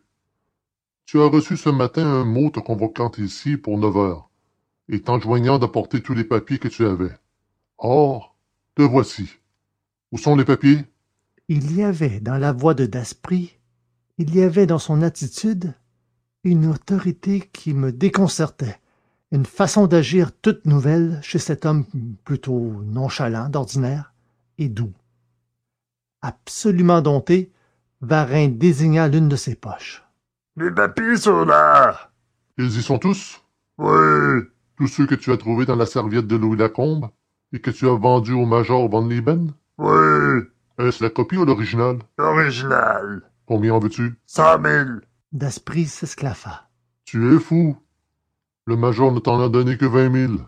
Tu 1.07 1.21
as 1.21 1.27
reçu 1.27 1.57
ce 1.57 1.69
matin 1.69 2.07
un 2.07 2.25
mot 2.25 2.51
te 2.51 2.61
convoquant 2.61 3.11
ici 3.19 3.57
pour 3.57 3.79
neuf 3.79 3.97
heures, 3.97 4.31
et 4.89 5.01
t'enjoignant 5.01 5.59
d'apporter 5.59 6.01
tous 6.01 6.15
les 6.15 6.25
papiers 6.25 6.59
que 6.59 6.69
tu 6.69 6.87
avais. 6.87 7.15
Or, 7.79 8.37
te 8.77 8.83
voici. 8.83 9.29
Où 10.13 10.19
sont 10.19 10.37
les 10.37 10.45
papiers? 10.45 10.85
Il 11.49 11.77
y 11.77 11.83
avait 11.83 12.21
dans 12.21 12.39
la 12.39 12.53
voix 12.53 12.75
de 12.75 12.87
daspry 12.87 13.59
il 14.23 14.37
y 14.37 14.43
avait 14.43 14.67
dans 14.67 14.79
son 14.79 15.03
attitude 15.03 15.75
une 16.45 16.67
autorité 16.67 17.41
qui 17.53 17.75
me 17.75 17.91
déconcertait 17.91 18.79
une 19.33 19.47
façon 19.47 19.89
d'agir 19.89 20.31
toute 20.31 20.65
nouvelle 20.65 21.19
chez 21.23 21.41
cet 21.41 21.67
homme 21.67 21.87
plutôt 22.25 22.83
nonchalant 22.85 23.49
d'ordinaire 23.49 24.13
et 24.59 24.69
doux 24.69 24.93
absolument 26.21 27.03
dompté 27.03 27.51
varin 28.01 28.47
désigna 28.47 29.09
l'une 29.09 29.29
de 29.29 29.35
ses 29.35 29.57
poches 29.57 30.05
Les 30.57 30.71
papiers 30.71 31.17
sont 31.17 31.45
là. 31.45 32.11
Ils 32.59 32.79
y 32.79 32.83
sont 32.83 32.99
tous? 32.99 33.43
Oui. 33.79 34.43
Tous 34.77 34.87
ceux 34.87 35.07
que 35.07 35.17
tu 35.17 35.33
as 35.33 35.37
trouvés 35.37 35.67
dans 35.67 35.77
la 35.77 35.87
serviette 35.87 36.29
de 36.29 36.37
Louis 36.37 36.57
Lacombe 36.57 37.09
et 37.53 37.61
que 37.61 37.73
tu 37.73 37.89
as 37.89 37.95
vendus 37.95 38.35
au 38.35 38.47
major 38.47 38.89
Van 38.89 39.05
Lieben? 39.05 39.53
Oui. 39.79 40.43
Est-ce 40.79 41.03
la 41.03 41.11
copie 41.11 41.39
ou 41.39 41.45
l'original? 41.45 41.99
Original. 42.19 43.23
Combien 43.47 43.75
en 43.75 43.79
veux-tu? 43.79 44.15
Cent 44.27 44.59
mille. 44.59 45.01
daspry 45.33 45.87
s'esclaffa 45.87 46.69
Tu 47.05 47.35
es 47.35 47.39
fou. 47.39 47.77
Le 48.67 48.77
major 48.77 49.13
ne 49.13 49.19
t'en 49.21 49.41
a 49.41 49.49
donné 49.49 49.77
que 49.77 49.87
vingt 49.87 50.09
mille. 50.09 50.39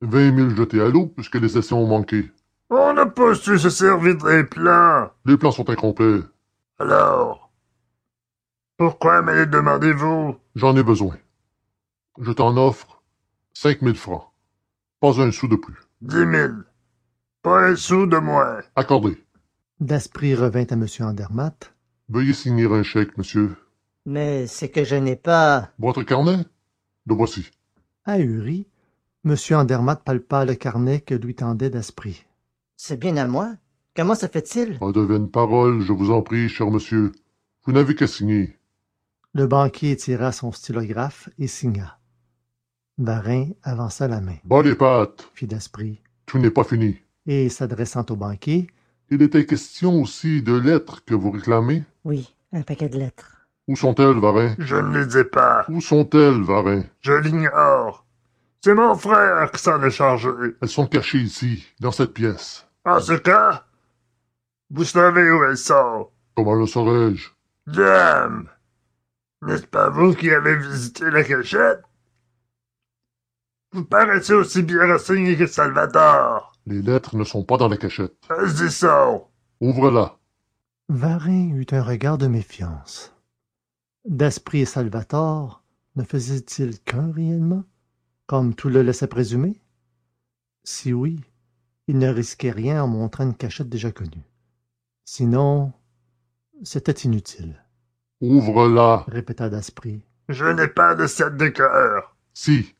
Vingt 0.00 0.32
mille 0.32 0.56
jetés 0.56 0.80
à 0.80 0.88
l'eau 0.88 1.06
puisque 1.06 1.36
les 1.36 1.48
sessions 1.48 1.82
ont 1.82 1.86
manqué. 1.86 2.30
On 2.70 2.92
n'a 2.92 3.06
pas 3.06 3.34
su 3.34 3.58
se 3.58 3.70
servir 3.70 4.16
des 4.16 4.44
plans. 4.44 5.10
Les 5.24 5.36
plans 5.38 5.52
sont 5.52 5.70
incomplets. 5.70 6.20
Alors, 6.78 7.50
pourquoi 8.76 9.22
me 9.22 9.34
les 9.34 9.46
demandez-vous? 9.46 10.36
J'en 10.54 10.76
ai 10.76 10.82
besoin. 10.82 11.16
Je 12.20 12.32
t'en 12.32 12.56
offre 12.56 13.02
cinq 13.52 13.80
mille 13.82 13.96
francs. 13.96 14.28
Pas 15.00 15.20
un 15.20 15.30
sou 15.30 15.48
de 15.48 15.56
plus. 15.56 15.76
Dix 16.00 16.26
mille. 16.26 16.64
Pas 17.42 17.68
un 17.68 17.76
sou 17.76 18.06
de 18.06 18.18
moins. 18.18 18.58
Accordé. 18.76 19.24
daspry 19.80 20.34
revint 20.34 20.66
à 20.70 20.74
m 20.74 20.86
andermatt 21.00 21.72
Veuillez 22.08 22.32
signer 22.32 22.66
un 22.66 22.82
chèque, 22.82 23.16
monsieur. 23.18 23.56
Mais 24.06 24.46
c'est 24.46 24.70
que 24.70 24.84
je 24.84 24.96
n'ai 24.96 25.16
pas... 25.16 25.70
Votre 25.78 26.02
carnet? 26.02 26.38
Le 27.06 27.14
voici. 27.14 27.50
ahuri 28.04 28.66
m 29.24 29.34
andermatt 29.50 30.02
palpa 30.04 30.44
le 30.44 30.54
carnet 30.54 31.00
que 31.00 31.14
lui 31.14 31.34
tendait 31.34 31.70
daspry 31.70 32.24
C'est 32.76 32.98
bien 32.98 33.16
à 33.18 33.26
moi. 33.26 33.54
Comment 33.94 34.14
se 34.14 34.26
fait-il? 34.26 34.78
Pas 34.78 34.92
de 34.92 35.00
vaine 35.00 35.28
parole, 35.30 35.80
je 35.82 35.92
vous 35.92 36.10
en 36.10 36.22
prie, 36.22 36.48
cher 36.48 36.70
monsieur. 36.70 37.12
Vous 37.64 37.72
n'avez 37.72 37.94
qu'à 37.94 38.06
signer. 38.06 38.56
le 39.34 39.46
banquier 39.46 39.96
tira 39.96 40.32
son 40.32 40.52
stylographe 40.52 41.28
et 41.38 41.46
signa 41.48 41.98
varin 42.96 43.50
avança 43.62 44.08
la 44.08 44.20
main 44.20 44.36
Bas 44.44 44.62
les 44.62 44.74
pattes. 44.74 45.28
fit 45.34 45.46
daspry 45.46 46.00
Tout 46.26 46.38
n'est 46.38 46.50
pas 46.50 46.64
fini. 46.64 46.96
et 47.26 47.48
s'adressant 47.50 48.06
au 48.10 48.16
banquier 48.16 48.68
Il 49.10 49.22
était 49.22 49.46
question 49.46 50.02
aussi 50.02 50.42
de 50.42 50.54
lettres 50.54 51.04
que 51.04 51.14
vous 51.14 51.30
réclamez. 51.30 51.82
Oui, 52.04 52.34
un 52.52 52.62
paquet 52.62 52.88
de 52.88 52.98
lettres. 52.98 53.46
Où 53.66 53.76
sont-elles, 53.76 54.18
Varin? 54.18 54.54
Je 54.58 54.76
ne 54.76 54.98
les 54.98 55.18
ai 55.18 55.24
pas. 55.24 55.64
Où 55.68 55.80
sont-elles, 55.80 56.42
Varin? 56.42 56.84
Je 57.00 57.12
l'ignore. 57.12 58.04
C'est 58.62 58.74
mon 58.74 58.94
frère 58.96 59.50
qui 59.50 59.62
s'en 59.62 59.82
est 59.82 59.90
chargé. 59.90 60.28
Elles 60.60 60.68
sont 60.68 60.86
cachées 60.86 61.20
ici, 61.20 61.66
dans 61.80 61.92
cette 61.92 62.12
pièce. 62.12 62.66
En 62.84 63.00
ce 63.00 63.14
cas, 63.14 63.66
vous 64.70 64.84
savez 64.84 65.30
où 65.30 65.44
elles 65.44 65.56
sont. 65.56 66.10
Comment 66.36 66.54
le 66.54 66.66
saurais-je? 66.66 67.28
Dame! 67.66 68.48
N'est-ce 69.42 69.66
pas 69.66 69.88
vous 69.88 70.14
qui 70.14 70.30
avez 70.30 70.56
visité 70.56 71.10
la 71.10 71.22
cachette? 71.22 71.82
Vous 73.72 73.84
paraissez 73.84 74.32
aussi 74.32 74.62
bien 74.62 74.86
renseigné 74.86 75.36
que 75.36 75.46
Salvatore. 75.46 76.57
Les 76.68 76.82
lettres 76.82 77.16
ne 77.16 77.24
sont 77.24 77.44
pas 77.44 77.56
dans 77.56 77.68
la 77.68 77.78
cachette. 77.78 78.12
Elles 78.28 78.66
y 78.66 78.70
sont. 78.70 79.24
Ouvre-la. 79.62 80.18
varin 80.90 81.48
eut 81.54 81.66
un 81.72 81.82
regard 81.82 82.18
de 82.18 82.26
méfiance 82.26 83.14
daspry 84.04 84.60
et 84.60 84.64
salvator 84.66 85.62
ne 85.96 86.04
faisaient-ils 86.04 86.78
qu'un 86.80 87.10
réellement 87.10 87.64
comme 88.26 88.54
tout 88.54 88.68
le 88.68 88.82
laissait 88.82 89.06
présumer? 89.06 89.60
Si 90.62 90.92
oui 90.92 91.20
il 91.88 91.98
ne 91.98 92.08
risquait 92.08 92.50
rien 92.50 92.82
en 92.84 92.86
montrant 92.86 93.24
une 93.24 93.34
cachette 93.34 93.68
déjà 93.70 93.90
connue 93.90 94.22
sinon 95.06 95.72
c'était 96.62 96.92
inutile 97.08 97.64
Ouvre-la. 98.20 99.04
répéta 99.08 99.48
daspry 99.48 100.02
Je 100.28 100.44
n'ai 100.44 100.68
pas 100.68 100.94
de 100.94 101.06
set 101.06 101.34
de 101.36 101.48
cœur. 101.48 102.14
Si. 102.34 102.74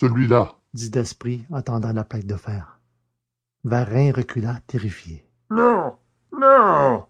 Celui-là. 0.00 0.56
dit 0.72 0.88
daspry 0.90 1.44
en 1.50 1.60
tendant 1.62 1.92
la 1.92 2.04
plaque 2.04 2.26
de 2.26 2.36
fer 2.36 2.73
varin 3.64 4.12
recula 4.12 4.60
terrifié 4.66 5.24
Non, 5.50 5.96
non, 6.32 7.06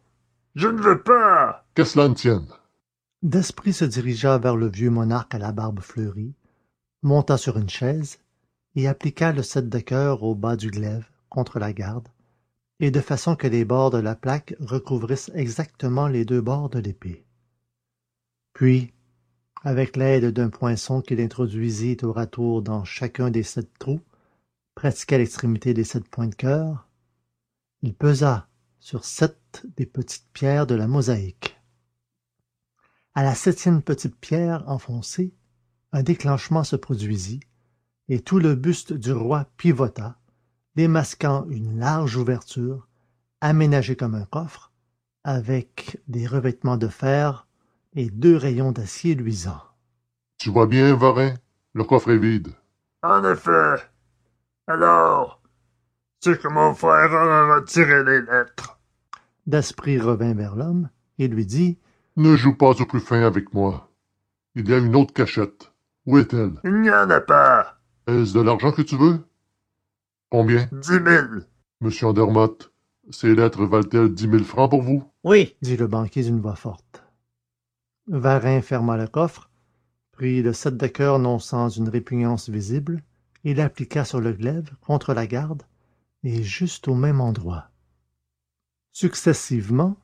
je 0.54 0.68
ne 0.68 0.80
veux 0.80 1.02
pas. 1.02 1.64
Qu'à 1.74 1.84
cela 1.84 2.08
ne 2.08 2.14
tienne. 2.14 2.46
daspry 3.22 3.72
se 3.72 3.84
dirigea 3.84 4.38
vers 4.38 4.56
le 4.56 4.68
vieux 4.68 4.90
monarque 4.90 5.34
à 5.34 5.38
la 5.38 5.52
barbe 5.52 5.80
fleurie 5.80 6.34
monta 7.02 7.36
sur 7.36 7.58
une 7.58 7.68
chaise 7.68 8.18
et 8.76 8.86
appliqua 8.88 9.32
le 9.32 9.42
sept 9.42 9.68
de 9.68 9.78
coeur 9.80 10.22
au 10.22 10.34
bas 10.34 10.56
du 10.56 10.70
glaive 10.70 11.08
contre 11.28 11.58
la 11.58 11.72
garde 11.72 12.08
et 12.80 12.90
de 12.90 13.00
façon 13.00 13.34
que 13.36 13.46
les 13.46 13.64
bords 13.64 13.90
de 13.90 13.98
la 13.98 14.14
plaque 14.14 14.54
recouvrissent 14.60 15.30
exactement 15.34 16.06
les 16.08 16.24
deux 16.24 16.40
bords 16.40 16.70
de 16.70 16.78
l'épée 16.78 17.24
puis 18.52 18.92
avec 19.62 19.96
l'aide 19.96 20.26
d'un 20.26 20.50
poinçon 20.50 21.00
qu'il 21.00 21.20
introduisit 21.20 21.96
tour 21.96 22.18
à 22.18 22.26
tour 22.26 22.62
dans 22.62 22.84
chacun 22.84 23.30
des 23.30 23.42
sept 23.42 23.70
trous 23.78 24.00
presque 24.74 25.12
à 25.12 25.18
l'extrémité 25.18 25.74
des 25.74 25.84
sept 25.84 26.08
points 26.08 26.28
de 26.28 26.34
coeur 26.34 26.88
il 27.82 27.94
pesa 27.94 28.48
sur 28.78 29.04
sept 29.04 29.66
des 29.76 29.86
petites 29.86 30.28
pierres 30.32 30.66
de 30.66 30.74
la 30.74 30.86
mosaïque 30.86 31.60
à 33.14 33.22
la 33.22 33.34
septième 33.34 33.82
petite 33.82 34.16
pierre 34.16 34.68
enfoncée 34.68 35.34
un 35.92 36.02
déclenchement 36.02 36.64
se 36.64 36.76
produisit 36.76 37.40
et 38.08 38.20
tout 38.20 38.38
le 38.38 38.54
buste 38.54 38.92
du 38.92 39.12
roi 39.12 39.46
pivota 39.56 40.18
démasquant 40.74 41.46
une 41.48 41.78
large 41.78 42.16
ouverture 42.16 42.88
aménagée 43.40 43.96
comme 43.96 44.14
un 44.14 44.24
coffre 44.24 44.72
avec 45.22 46.00
des 46.08 46.26
revêtements 46.26 46.76
de 46.76 46.88
fer 46.88 47.46
et 47.94 48.10
deux 48.10 48.36
rayons 48.36 48.72
d'acier 48.72 49.14
luisant 49.14 49.62
Tu 50.38 50.50
vois 50.50 50.66
bien, 50.66 50.94
Varin 50.94 51.34
Le 51.72 51.84
coffre 51.84 52.10
est 52.10 52.18
vide. 52.18 52.48
En 53.02 53.24
effet. 53.24 53.76
Alors, 54.66 55.42
c'est 56.20 56.40
que 56.40 56.48
mon 56.48 56.74
frère 56.74 57.12
en 57.12 57.28
a 57.28 57.56
retiré 57.56 58.02
les 58.04 58.22
lettres. 58.22 58.78
daspry 59.46 59.98
revint 60.00 60.34
vers 60.34 60.56
l'homme 60.56 60.88
et 61.18 61.28
lui 61.28 61.44
dit 61.46 61.78
Ne 62.16 62.34
joue 62.36 62.56
pas 62.56 62.70
au 62.80 62.86
plus 62.86 63.00
fin 63.00 63.22
avec 63.22 63.52
moi. 63.52 63.90
Il 64.54 64.68
y 64.68 64.74
a 64.74 64.78
une 64.78 64.96
autre 64.96 65.12
cachette. 65.12 65.72
Où 66.06 66.18
est-elle? 66.18 66.52
Il 66.64 66.80
n'y 66.80 66.90
en 66.90 67.10
a 67.10 67.20
pas. 67.20 67.78
Est-ce 68.06 68.34
de 68.34 68.40
l'argent 68.40 68.72
que 68.72 68.82
tu 68.82 68.96
veux? 68.96 69.20
Combien? 70.30 70.68
Dix 70.72 71.00
mille. 71.00 71.46
Monsieur 71.80 72.06
Andermatt, 72.08 72.70
ces 73.10 73.34
lettres 73.34 73.64
valent-elles 73.64 74.14
dix 74.14 74.28
mille 74.28 74.44
francs 74.44 74.70
pour 74.70 74.82
vous? 74.82 75.04
Oui, 75.24 75.56
dit 75.62 75.76
le 75.76 75.86
banquier 75.86 76.22
d'une 76.22 76.40
voix 76.40 76.56
forte. 76.56 77.02
Varin 78.06 78.60
ferma 78.60 78.96
le 78.96 79.06
coffre, 79.08 79.50
prit 80.12 80.42
le 80.42 80.52
sept 80.52 80.76
de 80.76 80.86
cœur 80.86 81.18
non 81.18 81.38
sans 81.38 81.68
une 81.68 81.88
répugnance 81.88 82.48
visible, 82.48 83.02
et 83.44 83.54
l'appliqua 83.54 84.04
sur 84.04 84.20
le 84.20 84.32
glaive 84.32 84.70
contre 84.80 85.14
la 85.14 85.26
garde, 85.26 85.62
et 86.22 86.42
juste 86.42 86.88
au 86.88 86.94
même 86.94 87.20
endroit. 87.20 87.70
Successivement, 88.92 89.96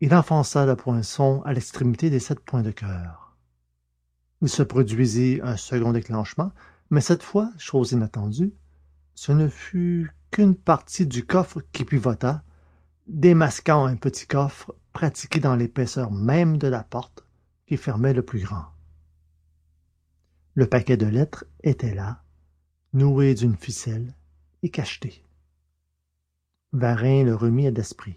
il 0.00 0.14
enfonça 0.14 0.66
le 0.66 0.76
poinçon 0.76 1.42
à 1.44 1.52
l'extrémité 1.52 2.10
des 2.10 2.20
sept 2.20 2.40
points 2.40 2.62
de 2.62 2.70
cœur. 2.70 3.36
Il 4.42 4.48
se 4.48 4.62
produisit 4.62 5.40
un 5.42 5.56
second 5.56 5.92
déclenchement, 5.92 6.52
mais 6.90 7.00
cette 7.00 7.22
fois, 7.22 7.50
chose 7.58 7.92
inattendue, 7.92 8.52
ce 9.14 9.32
ne 9.32 9.48
fut 9.48 10.12
qu'une 10.30 10.54
partie 10.54 11.06
du 11.06 11.24
coffre 11.24 11.62
qui 11.72 11.84
pivota, 11.84 12.42
démasquant 13.06 13.86
un 13.86 13.96
petit 13.96 14.26
coffre 14.26 14.74
pratiqué 14.92 15.40
dans 15.40 15.56
l'épaisseur 15.56 16.10
même 16.10 16.58
de 16.58 16.68
la 16.68 16.82
porte 16.82 17.24
qui 17.66 17.76
fermait 17.76 18.14
le 18.14 18.22
plus 18.22 18.40
grand. 18.40 18.66
Le 20.54 20.66
paquet 20.66 20.96
de 20.96 21.06
lettres 21.06 21.44
était 21.62 21.94
là, 21.94 22.23
noué 22.94 23.34
d'une 23.34 23.56
ficelle 23.56 24.14
et 24.62 24.70
cacheté. 24.70 25.22
Varin 26.72 27.24
le 27.24 27.34
remit 27.34 27.66
à 27.66 27.70
Daspry. 27.70 28.14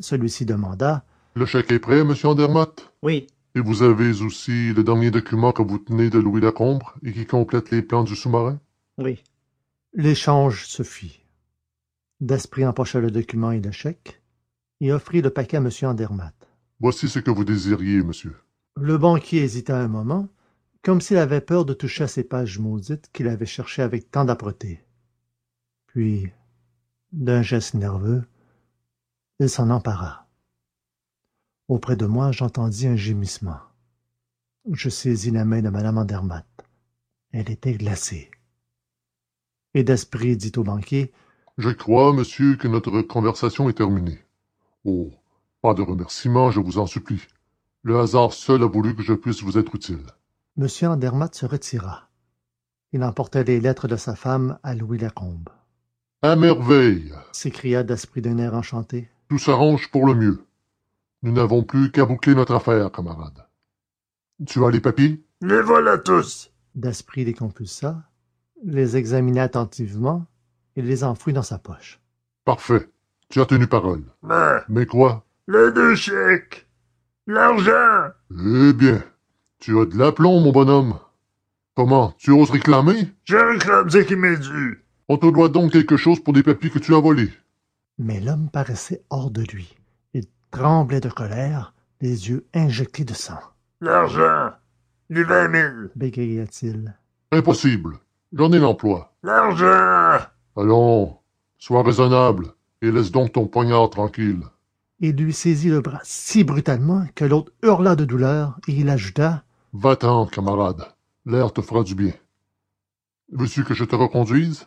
Celui-ci 0.00 0.46
demanda 0.46 1.04
Le 1.34 1.44
chèque 1.46 1.70
est 1.72 1.78
prêt, 1.78 2.04
monsieur 2.04 2.28
Andermatt? 2.28 2.92
Oui, 3.02 3.26
Et 3.54 3.60
vous 3.60 3.82
avez 3.82 4.22
aussi 4.22 4.72
le 4.72 4.82
dernier 4.82 5.10
document 5.10 5.52
que 5.52 5.62
vous 5.62 5.78
tenez 5.78 6.08
de 6.10 6.18
Louis 6.18 6.40
Lacombe 6.40 6.82
et 7.02 7.12
qui 7.12 7.26
complète 7.26 7.70
les 7.70 7.82
plans 7.82 8.04
du 8.04 8.16
sous-marin? 8.16 8.58
Oui. 8.98 9.22
L'échange 9.92 10.66
se 10.66 10.82
fit. 10.82 11.20
Daspry 12.20 12.64
empocha 12.64 13.00
le 13.00 13.10
document 13.10 13.50
et 13.50 13.60
le 13.60 13.72
chèque 13.72 14.22
et 14.80 14.92
offrit 14.92 15.20
le 15.22 15.30
paquet 15.30 15.58
à 15.58 15.60
M. 15.60 15.68
Andermatt. 15.82 16.34
Voici 16.80 17.08
ce 17.08 17.18
que 17.18 17.30
vous 17.30 17.44
désiriez, 17.44 18.02
monsieur. 18.02 18.34
Le 18.76 18.96
banquier 18.96 19.42
hésita 19.42 19.76
un 19.78 19.88
moment, 19.88 20.28
comme 20.82 21.00
s'il 21.00 21.16
avait 21.16 21.40
peur 21.40 21.64
de 21.64 21.74
toucher 21.74 22.04
à 22.04 22.08
ces 22.08 22.24
pages 22.24 22.58
maudites 22.58 23.10
qu'il 23.12 23.28
avait 23.28 23.46
cherchées 23.46 23.82
avec 23.82 24.10
tant 24.10 24.24
d'âpreté. 24.24 24.84
Puis, 25.86 26.30
d'un 27.12 27.42
geste 27.42 27.74
nerveux, 27.74 28.24
il 29.38 29.48
s'en 29.48 29.70
empara. 29.70 30.26
Auprès 31.68 31.96
de 31.96 32.06
moi, 32.06 32.32
j'entendis 32.32 32.88
un 32.88 32.96
gémissement. 32.96 33.58
Je 34.70 34.88
saisis 34.88 35.30
la 35.30 35.44
main 35.44 35.62
de 35.62 35.70
Mme 35.70 35.98
Andermatt. 35.98 36.46
Elle 37.30 37.50
était 37.50 37.74
glacée. 37.74 38.30
Et 39.74 39.84
d'esprit 39.84 40.36
dit 40.36 40.52
au 40.56 40.64
banquier 40.64 41.12
Je 41.58 41.70
crois, 41.70 42.12
monsieur, 42.12 42.56
que 42.56 42.68
notre 42.68 43.02
conversation 43.02 43.68
est 43.68 43.74
terminée. 43.74 44.18
Oh, 44.84 45.10
pas 45.62 45.74
de 45.74 45.82
remerciements, 45.82 46.50
je 46.50 46.60
vous 46.60 46.78
en 46.78 46.86
supplie. 46.86 47.22
Le 47.82 47.98
hasard 47.98 48.32
seul 48.32 48.62
a 48.62 48.66
voulu 48.66 48.94
que 48.94 49.02
je 49.02 49.14
puisse 49.14 49.42
vous 49.42 49.58
être 49.58 49.74
utile. 49.74 50.04
M. 50.58 50.66
Andermatt 50.82 51.34
se 51.34 51.46
retira. 51.46 52.08
Il 52.92 53.02
emportait 53.04 53.44
les 53.44 53.60
lettres 53.60 53.88
de 53.88 53.96
sa 53.96 54.14
femme 54.14 54.58
à 54.62 54.74
Louis 54.74 54.98
Lacombe. 54.98 55.48
À 56.20 56.36
merveille 56.36 57.12
s'écria 57.32 57.82
d'esprit 57.82 58.20
d'un 58.20 58.36
air 58.38 58.54
enchanté. 58.54 59.08
Tout 59.28 59.38
s'arrange 59.38 59.90
pour 59.90 60.06
le 60.06 60.14
mieux. 60.14 60.44
Nous 61.22 61.32
n'avons 61.32 61.62
plus 61.62 61.90
qu'à 61.90 62.04
boucler 62.04 62.34
notre 62.34 62.54
affaire, 62.54 62.92
camarade. 62.92 63.46
Tu 64.46 64.62
as 64.64 64.70
les 64.70 64.80
papiers 64.80 65.24
Les 65.40 65.62
voilà 65.62 65.96
tous. 65.96 66.50
Daspry 66.74 67.24
les 67.24 67.34
compulsa, 67.34 68.02
les 68.62 68.96
examina 68.96 69.44
attentivement 69.44 70.26
et 70.76 70.82
les 70.82 71.02
enfouit 71.02 71.32
dans 71.32 71.42
sa 71.42 71.58
poche. 71.58 72.00
Parfait. 72.44 72.88
Tu 73.30 73.40
as 73.40 73.46
tenu 73.46 73.66
parole. 73.66 74.04
Mais, 74.22 74.58
Mais 74.68 74.86
quoi? 74.86 75.24
Les 75.48 75.72
deux 75.72 75.94
chèques. 75.94 76.68
L'argent. 77.26 78.10
Eh 78.30 78.72
bien, 78.74 79.02
tu 79.62 79.78
as 79.78 79.86
de 79.86 79.96
l'aplomb, 79.96 80.40
mon 80.40 80.50
bonhomme. 80.50 80.98
Comment 81.76 82.12
Tu 82.18 82.32
oses 82.32 82.50
réclamer? 82.50 83.12
Je 83.22 83.36
réclame 83.36 83.88
ce 83.88 83.98
qui 83.98 84.16
m'est 84.16 84.36
dû. 84.36 84.84
On 85.08 85.16
te 85.16 85.30
doit 85.30 85.48
donc 85.50 85.70
quelque 85.70 85.96
chose 85.96 86.18
pour 86.18 86.32
des 86.32 86.42
papiers 86.42 86.68
que 86.68 86.80
tu 86.80 86.92
as 86.96 87.00
volés. 87.00 87.30
Mais 87.96 88.18
l'homme 88.18 88.48
paraissait 88.52 89.04
hors 89.08 89.30
de 89.30 89.42
lui. 89.42 89.76
Il 90.14 90.24
tremblait 90.50 91.00
de 91.00 91.08
colère, 91.08 91.74
les 92.00 92.28
yeux 92.28 92.44
injectés 92.52 93.04
de 93.04 93.14
sang. 93.14 93.38
L'argent. 93.80 94.50
Les 95.10 95.22
vingt 95.22 95.46
mille. 95.46 95.90
Bégaya-t-il. 95.94 96.98
Impossible. 97.30 98.00
J'en 98.32 98.50
ai 98.50 98.58
l'emploi. 98.58 99.14
L'argent. 99.22 100.26
Allons, 100.56 101.18
sois 101.58 101.84
raisonnable 101.84 102.48
et 102.80 102.90
laisse 102.90 103.12
donc 103.12 103.30
ton 103.30 103.46
poignard 103.46 103.90
tranquille. 103.90 104.42
Il 104.98 105.14
lui 105.14 105.32
saisit 105.32 105.68
le 105.68 105.80
bras 105.80 106.00
si 106.02 106.42
brutalement 106.42 107.06
que 107.14 107.24
l'autre 107.24 107.52
hurla 107.62 107.94
de 107.94 108.04
douleur 108.04 108.58
et 108.66 108.72
il 108.72 108.88
ajouta 108.88 109.44
Va-t'en, 109.74 110.26
camarade. 110.26 110.86
L'air 111.24 111.50
te 111.50 111.62
fera 111.62 111.82
du 111.82 111.94
bien. 111.94 112.12
Veux-tu 113.30 113.64
que 113.64 113.72
je 113.72 113.84
te 113.84 113.96
reconduise? 113.96 114.66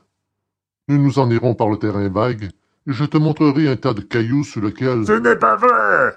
Nous 0.88 0.98
nous 0.98 1.20
en 1.20 1.30
irons 1.30 1.54
par 1.54 1.70
le 1.70 1.78
terrain 1.78 2.10
vague 2.10 2.46
et 2.88 2.92
je 2.92 3.06
te 3.06 3.18
montrerai 3.18 3.68
un 3.68 3.76
tas 3.76 3.94
de 3.94 4.02
cailloux 4.02 4.44
sur 4.44 4.62
lequel... 4.62 5.06
Ce 5.06 5.12
n'est 5.12 5.36
pas 5.36 5.58
vrai. 5.58 6.16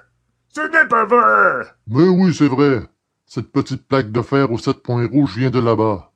Ce 0.49 0.63
n'est 0.63 0.89
pas 0.89 1.05
vrai. 1.05 1.67
Mais 1.87 2.09
oui, 2.09 2.33
c'est 2.33 2.49
vrai. 2.49 2.81
Cette 3.27 3.53
petite 3.53 3.87
plaque 3.87 4.11
de 4.11 4.23
fer 4.23 4.51
aux 4.51 4.59
sept 4.59 4.83
points 4.83 5.07
rouges 5.07 5.37
vient 5.37 5.51
de 5.51 5.61
là-bas. 5.61 6.11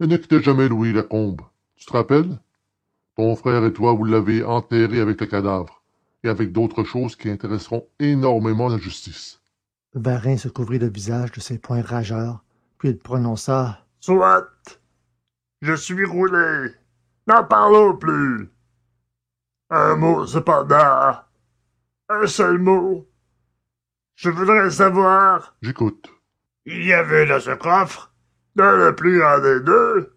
Elle 0.00 0.08
ne 0.08 0.16
quittait 0.16 0.42
jamais 0.42 0.68
Louis 0.68 0.94
Lacombe. 0.94 1.42
Tu 1.76 1.84
te 1.84 1.92
rappelles? 1.92 2.38
Ton 3.16 3.36
frère 3.36 3.64
et 3.66 3.72
toi, 3.74 3.92
vous 3.92 4.04
l'avez 4.04 4.42
enterré 4.44 5.00
avec 5.00 5.20
le 5.20 5.26
cadavre 5.26 5.82
et 6.24 6.28
avec 6.28 6.52
d'autres 6.52 6.84
choses 6.84 7.16
qui 7.16 7.28
intéresseront 7.28 7.86
énormément 7.98 8.68
la 8.68 8.78
justice. 8.78 9.37
Varin 9.98 10.36
se 10.36 10.48
couvrit 10.48 10.78
le 10.78 10.88
visage 10.88 11.32
de 11.32 11.40
ses 11.40 11.58
poings 11.58 11.82
rageurs, 11.82 12.44
puis 12.78 12.90
il 12.90 12.98
prononça 12.98 13.84
Soit. 14.00 14.48
Je 15.60 15.74
suis 15.74 16.04
roulé. 16.04 16.72
N'en 17.26 17.44
parlons 17.44 17.96
plus. 17.96 18.48
Un 19.70 19.96
mot 19.96 20.26
cependant. 20.26 21.18
Un 22.08 22.26
seul 22.26 22.58
mot. 22.58 23.08
Je 24.14 24.30
voudrais 24.30 24.70
savoir. 24.70 25.56
J'écoute. 25.62 26.08
Il 26.64 26.84
y 26.84 26.92
avait 26.92 27.26
dans 27.26 27.40
ce 27.40 27.54
coffre, 27.54 28.12
dans 28.54 28.76
le 28.76 28.94
plus 28.94 29.18
grand 29.18 29.40
des 29.40 29.60
deux, 29.60 30.16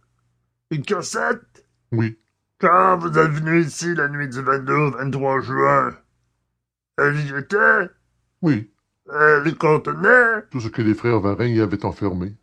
une 0.69 0.83
cassette. 0.83 1.65
Oui. 1.91 2.19
Quand 2.59 2.97
vous 2.97 3.17
êtes 3.17 3.31
venu 3.31 3.61
ici 3.61 3.93
la 3.95 4.07
nuit 4.07 4.29
du 4.29 4.41
22 4.41 4.73
au 4.73 4.91
23 4.91 5.41
juin, 5.41 5.97
elle 6.97 7.19
y 7.19 7.37
était? 7.37 7.89
Oui. 8.41 8.70
Elle 9.13 9.47
y 9.47 9.55
contenait. 9.55 10.43
Tout 10.51 10.61
ce 10.61 10.69
que 10.69 10.81
les 10.81 10.93
frères 10.93 11.19
Varin 11.19 11.47
y 11.47 11.59
avaient 11.59 11.83
enfermé. 11.83 12.37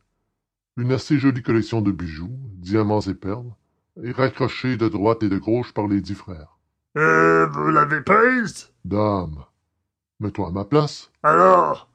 Une 0.77 0.93
assez 0.93 1.19
jolie 1.19 1.43
collection 1.43 1.81
de 1.81 1.91
bijoux, 1.91 2.39
diamants 2.57 3.01
et 3.01 3.15
perles, 3.15 3.51
et 4.03 4.13
raccrochée 4.13 4.77
de 4.77 4.87
droite 4.89 5.23
et 5.23 5.31
de 5.31 5.39
gauche 5.39 5.73
par 5.73 5.89
les 5.89 6.03
dix 6.03 6.15
frères. 6.15 6.59
Et 6.95 7.45
vous 7.51 7.71
l'avez 7.71 8.03
prise? 8.03 8.71
Dame, 8.85 9.45
mets-toi 10.21 10.49
à 10.49 10.51
ma 10.51 10.65
place. 10.67 11.11
Alors, 11.23 11.89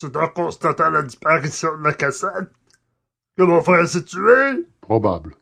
c'est 0.00 0.16
en 0.16 0.28
constatant 0.28 0.90
la 0.90 1.02
disparition 1.02 1.78
de 1.78 1.84
la 1.84 1.92
cassette 1.92 2.50
que 3.36 3.44
mon 3.44 3.62
frère 3.62 3.86
s'est 3.86 4.04
tué? 4.04 4.66
Probable. 4.80 5.36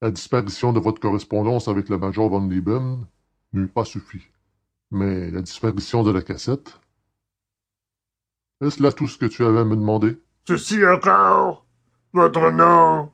La 0.00 0.10
disparition 0.10 0.72
de 0.72 0.80
votre 0.80 1.00
correspondance 1.00 1.68
avec 1.68 1.88
le 1.88 1.96
major 1.96 2.28
Von 2.28 2.48
Lieben 2.48 3.06
n'eût 3.52 3.68
pas 3.68 3.84
suffi. 3.84 4.20
Mais 4.90 5.30
la 5.30 5.42
disparition 5.42 6.02
de 6.02 6.10
la 6.10 6.22
cassette... 6.22 6.80
Est-ce 8.62 8.82
là 8.82 8.92
tout 8.92 9.08
ce 9.08 9.18
que 9.18 9.26
tu 9.26 9.44
avais 9.44 9.60
à 9.60 9.64
me 9.64 9.76
demander? 9.76 10.22
Ceci 10.46 10.84
encore? 10.86 11.66
Votre 12.12 12.50
nom? 12.50 13.10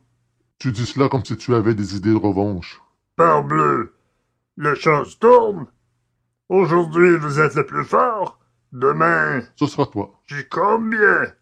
Tu 0.58 0.72
dis 0.72 0.86
cela 0.86 1.08
comme 1.08 1.24
si 1.24 1.36
tu 1.36 1.54
avais 1.54 1.74
des 1.74 1.96
idées 1.96 2.10
de 2.12 2.16
revanche. 2.16 2.80
Parbleu! 3.16 3.94
Les 4.56 4.74
choses 4.76 5.18
tournent. 5.18 5.66
Aujourd'hui, 6.48 7.16
vous 7.16 7.38
êtes 7.40 7.54
le 7.54 7.64
plus 7.66 7.84
fort. 7.84 8.38
Demain, 8.72 9.42
Ce 9.56 9.66
sera 9.66 9.86
toi. 9.86 10.20
j'y 10.26 10.46
combien? 10.48 11.32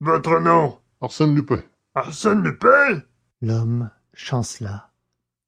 Votre 0.00 0.40
nom? 0.40 0.78
Arsène 1.00 1.34
Lupin. 1.34 1.62
Arsène 1.94 2.42
Lupin? 2.42 3.02
L'homme 3.40 3.90
chancela, 4.12 4.90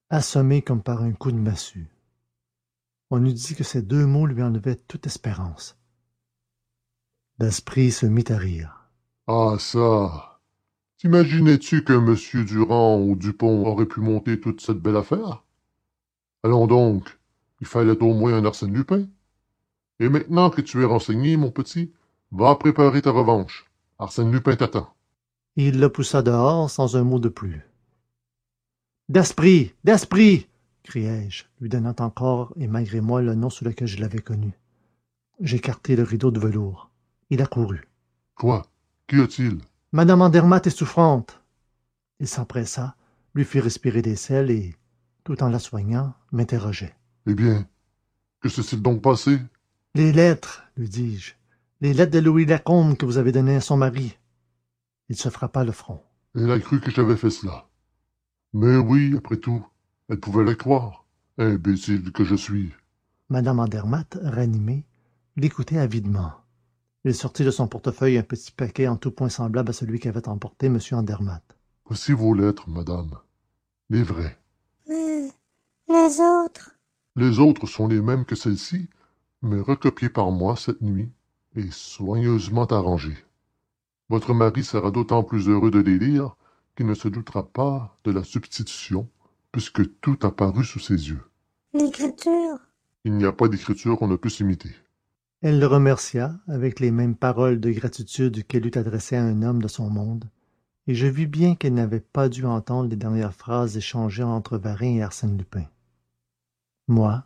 assommé 0.09 0.61
comme 0.61 0.81
par 0.81 1.01
un 1.03 1.11
coup 1.11 1.31
de 1.31 1.37
massue. 1.37 1.89
On 3.11 3.23
eût 3.25 3.33
dit 3.33 3.55
que 3.55 3.63
ces 3.63 3.81
deux 3.83 4.05
mots 4.05 4.25
lui 4.25 4.41
enlevaient 4.41 4.75
toute 4.87 5.05
espérance. 5.05 5.77
Daspry 7.37 7.91
se 7.91 8.05
mit 8.05 8.31
à 8.31 8.37
rire. 8.37 8.89
Ah 9.27 9.55
ça 9.59 10.39
T'imaginais-tu 10.97 11.83
que 11.83 11.91
M. 11.91 12.45
Durand 12.45 13.01
ou 13.01 13.15
Dupont 13.17 13.65
aurait 13.65 13.85
pu 13.85 13.99
monter 13.99 14.39
toute 14.39 14.61
cette 14.61 14.79
belle 14.79 14.95
affaire? 14.95 15.43
Allons 16.43 16.65
donc, 16.65 17.19
il 17.59 17.67
fallait 17.67 18.01
au 18.01 18.13
moins 18.13 18.33
un 18.33 18.45
Arsène 18.45 18.73
Lupin. 18.73 19.07
Et 19.99 20.07
maintenant 20.07 20.49
que 20.49 20.61
tu 20.61 20.81
es 20.81 20.85
renseigné, 20.85 21.35
mon 21.35 21.51
petit, 21.51 21.91
va 22.31 22.55
préparer 22.55 23.01
ta 23.01 23.11
revanche. 23.11 23.65
Arsène 23.99 24.31
Lupin 24.31 24.55
t'attend. 24.55 24.93
Et 25.57 25.67
il 25.67 25.79
le 25.79 25.89
poussa 25.89 26.21
dehors 26.21 26.69
sans 26.69 26.95
un 26.95 27.03
mot 27.03 27.19
de 27.19 27.29
plus. 27.29 27.61
D'esprit 29.09 29.73
D'esprit 29.83 30.47
criai-je, 30.83 31.43
lui 31.59 31.67
donnant 31.67 31.95
encore 31.99 32.53
et 32.57 32.67
malgré 32.67 33.01
moi 33.01 33.21
le 33.21 33.35
nom 33.35 33.49
sous 33.49 33.65
lequel 33.65 33.87
je 33.87 33.99
l'avais 33.99 34.19
connu. 34.19 34.53
J'écartai 35.41 35.95
le 35.95 36.03
rideau 36.03 36.31
de 36.31 36.39
velours. 36.39 36.91
Il 37.29 37.41
accourut. 37.41 37.87
Quoi? 38.35 38.67
Qu'y 39.07 39.19
a-t-il? 39.19 39.59
Madame 39.91 40.21
Andermatt 40.21 40.67
est 40.67 40.71
souffrante. 40.71 41.41
Il 42.19 42.27
s'empressa, 42.27 42.95
lui 43.33 43.45
fit 43.45 43.59
respirer 43.59 44.01
des 44.01 44.15
sels 44.15 44.51
et, 44.51 44.75
tout 45.23 45.41
en 45.41 45.49
la 45.49 45.59
soignant, 45.59 46.13
m'interrogeait. 46.31 46.95
Eh 47.27 47.33
bien, 47.33 47.67
que 48.41 48.49
s'est-il 48.49 48.81
donc 48.81 49.01
passé? 49.01 49.39
Les 49.95 50.11
lettres, 50.11 50.63
lui 50.77 50.89
dis-je. 50.89 51.33
Les 51.81 51.93
lettres 51.93 52.11
de 52.11 52.19
Louis 52.19 52.45
Lacombe 52.45 52.97
que 52.97 53.05
vous 53.05 53.17
avez 53.17 53.31
données 53.31 53.55
à 53.55 53.61
son 53.61 53.77
mari. 53.77 54.17
Il 55.09 55.15
se 55.15 55.29
frappa 55.29 55.63
le 55.63 55.71
front. 55.71 56.01
Elle 56.35 56.51
a 56.51 56.59
cru 56.59 56.79
que 56.79 56.91
j'avais 56.91 57.17
fait 57.17 57.29
cela. 57.29 57.67
Mais 58.53 58.77
oui, 58.77 59.15
après 59.17 59.37
tout, 59.37 59.65
elle 60.09 60.19
pouvait 60.19 60.43
le 60.43 60.55
croire. 60.55 61.05
Imbécile 61.37 62.11
que 62.11 62.23
je 62.23 62.35
suis. 62.35 62.71
Madame 63.29 63.59
Andermatt, 63.59 64.17
ranimée, 64.21 64.85
l'écoutait 65.35 65.79
avidement. 65.79 66.33
Il 67.07 67.13
sortit 67.13 67.43
de 67.45 67.51
son 67.51 67.67
portefeuille 67.67 68.17
un 68.17 68.23
petit 68.23 68.51
paquet 68.51 68.87
en 68.87 68.95
tout 68.95 69.11
point 69.11 69.29
semblable 69.29 69.69
à 69.69 69.73
celui 69.73 69.99
qu'avait 69.99 70.27
emporté 70.27 70.65
M. 70.65 70.79
Andermatt. 70.93 71.43
Voici 71.85 72.13
vos 72.13 72.33
lettres, 72.33 72.67
madame. 72.67 73.11
Les 73.91 74.01
vraies. 74.01 74.39
Mais 74.89 75.29
les 75.87 76.19
autres 76.19 76.71
Les 77.15 77.37
autres 77.37 77.67
sont 77.67 77.87
les 77.87 78.01
mêmes 78.01 78.25
que 78.25 78.33
celles-ci, 78.35 78.89
mais 79.43 79.61
recopiées 79.61 80.09
par 80.09 80.31
moi 80.31 80.55
cette 80.55 80.81
nuit 80.81 81.11
et 81.55 81.69
soigneusement 81.69 82.65
arrangées. 82.65 83.23
Votre 84.09 84.33
mari 84.33 84.63
sera 84.63 84.89
d'autant 84.89 85.21
plus 85.21 85.47
heureux 85.47 85.69
de 85.69 85.79
les 85.81 85.99
lire 85.99 86.35
qu'il 86.75 86.87
ne 86.87 86.95
se 86.95 87.07
doutera 87.07 87.47
pas 87.47 87.99
de 88.03 88.09
la 88.09 88.23
substitution, 88.23 89.07
puisque 89.51 89.99
tout 90.01 90.17
a 90.23 90.31
paru 90.31 90.65
sous 90.65 90.79
ses 90.79 91.09
yeux. 91.09 91.21
L'écriture 91.71 92.57
Il 93.03 93.13
n'y 93.13 93.25
a 93.25 93.31
pas 93.31 93.47
d'écriture 93.47 93.95
qu'on 93.95 94.07
ne 94.07 94.15
puisse 94.15 94.39
imiter. 94.39 94.75
Elle 95.41 95.59
le 95.59 95.67
remercia 95.67 96.39
avec 96.47 96.79
les 96.79 96.91
mêmes 96.91 97.15
paroles 97.15 97.59
de 97.59 97.71
gratitude 97.71 98.45
qu'elle 98.47 98.65
eût 98.65 98.77
adressées 98.77 99.17
à 99.17 99.23
un 99.23 99.41
homme 99.41 99.61
de 99.61 99.67
son 99.67 99.89
monde, 99.89 100.29
et 100.87 100.95
je 100.95 101.07
vis 101.07 101.27
bien 101.27 101.55
qu'elle 101.55 101.73
n'avait 101.73 101.99
pas 101.99 102.29
dû 102.29 102.45
entendre 102.45 102.89
les 102.89 102.95
dernières 102.95 103.33
phrases 103.33 103.77
échangées 103.77 104.23
entre 104.23 104.57
Varin 104.57 104.95
et 104.95 105.03
Arsène 105.03 105.37
Lupin. 105.37 105.65
Moi, 106.87 107.25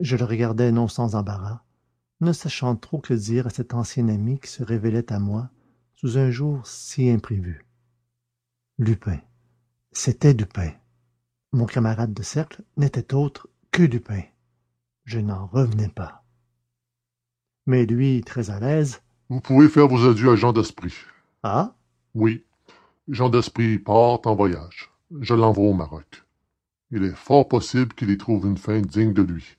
je 0.00 0.16
le 0.16 0.24
regardais 0.24 0.72
non 0.72 0.88
sans 0.88 1.14
embarras, 1.14 1.62
ne 2.20 2.32
sachant 2.32 2.76
trop 2.76 2.98
que 2.98 3.14
dire 3.14 3.46
à 3.46 3.50
cet 3.50 3.74
ancien 3.74 4.08
ami 4.08 4.38
qui 4.38 4.48
se 4.48 4.62
révélait 4.62 5.12
à 5.12 5.18
moi 5.18 5.50
sous 5.94 6.18
un 6.18 6.30
jour 6.30 6.66
si 6.66 7.10
imprévu. 7.10 7.64
Lupin. 8.78 9.18
C'était 9.92 10.34
Lupin. 10.34 10.72
Mon 11.52 11.66
camarade 11.66 12.14
de 12.14 12.22
cercle 12.22 12.62
n'était 12.76 13.14
autre 13.14 13.48
que 13.72 13.82
Lupin. 13.82 14.22
Je 15.04 15.18
n'en 15.18 15.46
revenais 15.46 15.88
pas. 15.88 16.24
Mais 17.68 17.84
lui, 17.84 18.22
très 18.22 18.48
à 18.48 18.58
l'aise. 18.58 19.02
Vous 19.28 19.42
pouvez 19.42 19.68
faire 19.68 19.88
vos 19.88 20.08
adieux 20.08 20.30
à 20.30 20.36
Jean 20.36 20.54
d'Esprit. 20.54 20.94
Ah? 21.42 21.74
Oui, 22.14 22.42
Jean 23.08 23.28
d'Esprit 23.28 23.78
part 23.78 24.20
en 24.24 24.34
voyage. 24.34 24.90
Je 25.20 25.34
l'envoie 25.34 25.68
au 25.68 25.74
Maroc. 25.74 26.24
Il 26.90 27.04
est 27.04 27.14
fort 27.14 27.46
possible 27.46 27.92
qu'il 27.92 28.08
y 28.08 28.16
trouve 28.16 28.46
une 28.46 28.56
fin 28.56 28.80
digne 28.80 29.12
de 29.12 29.20
lui. 29.20 29.58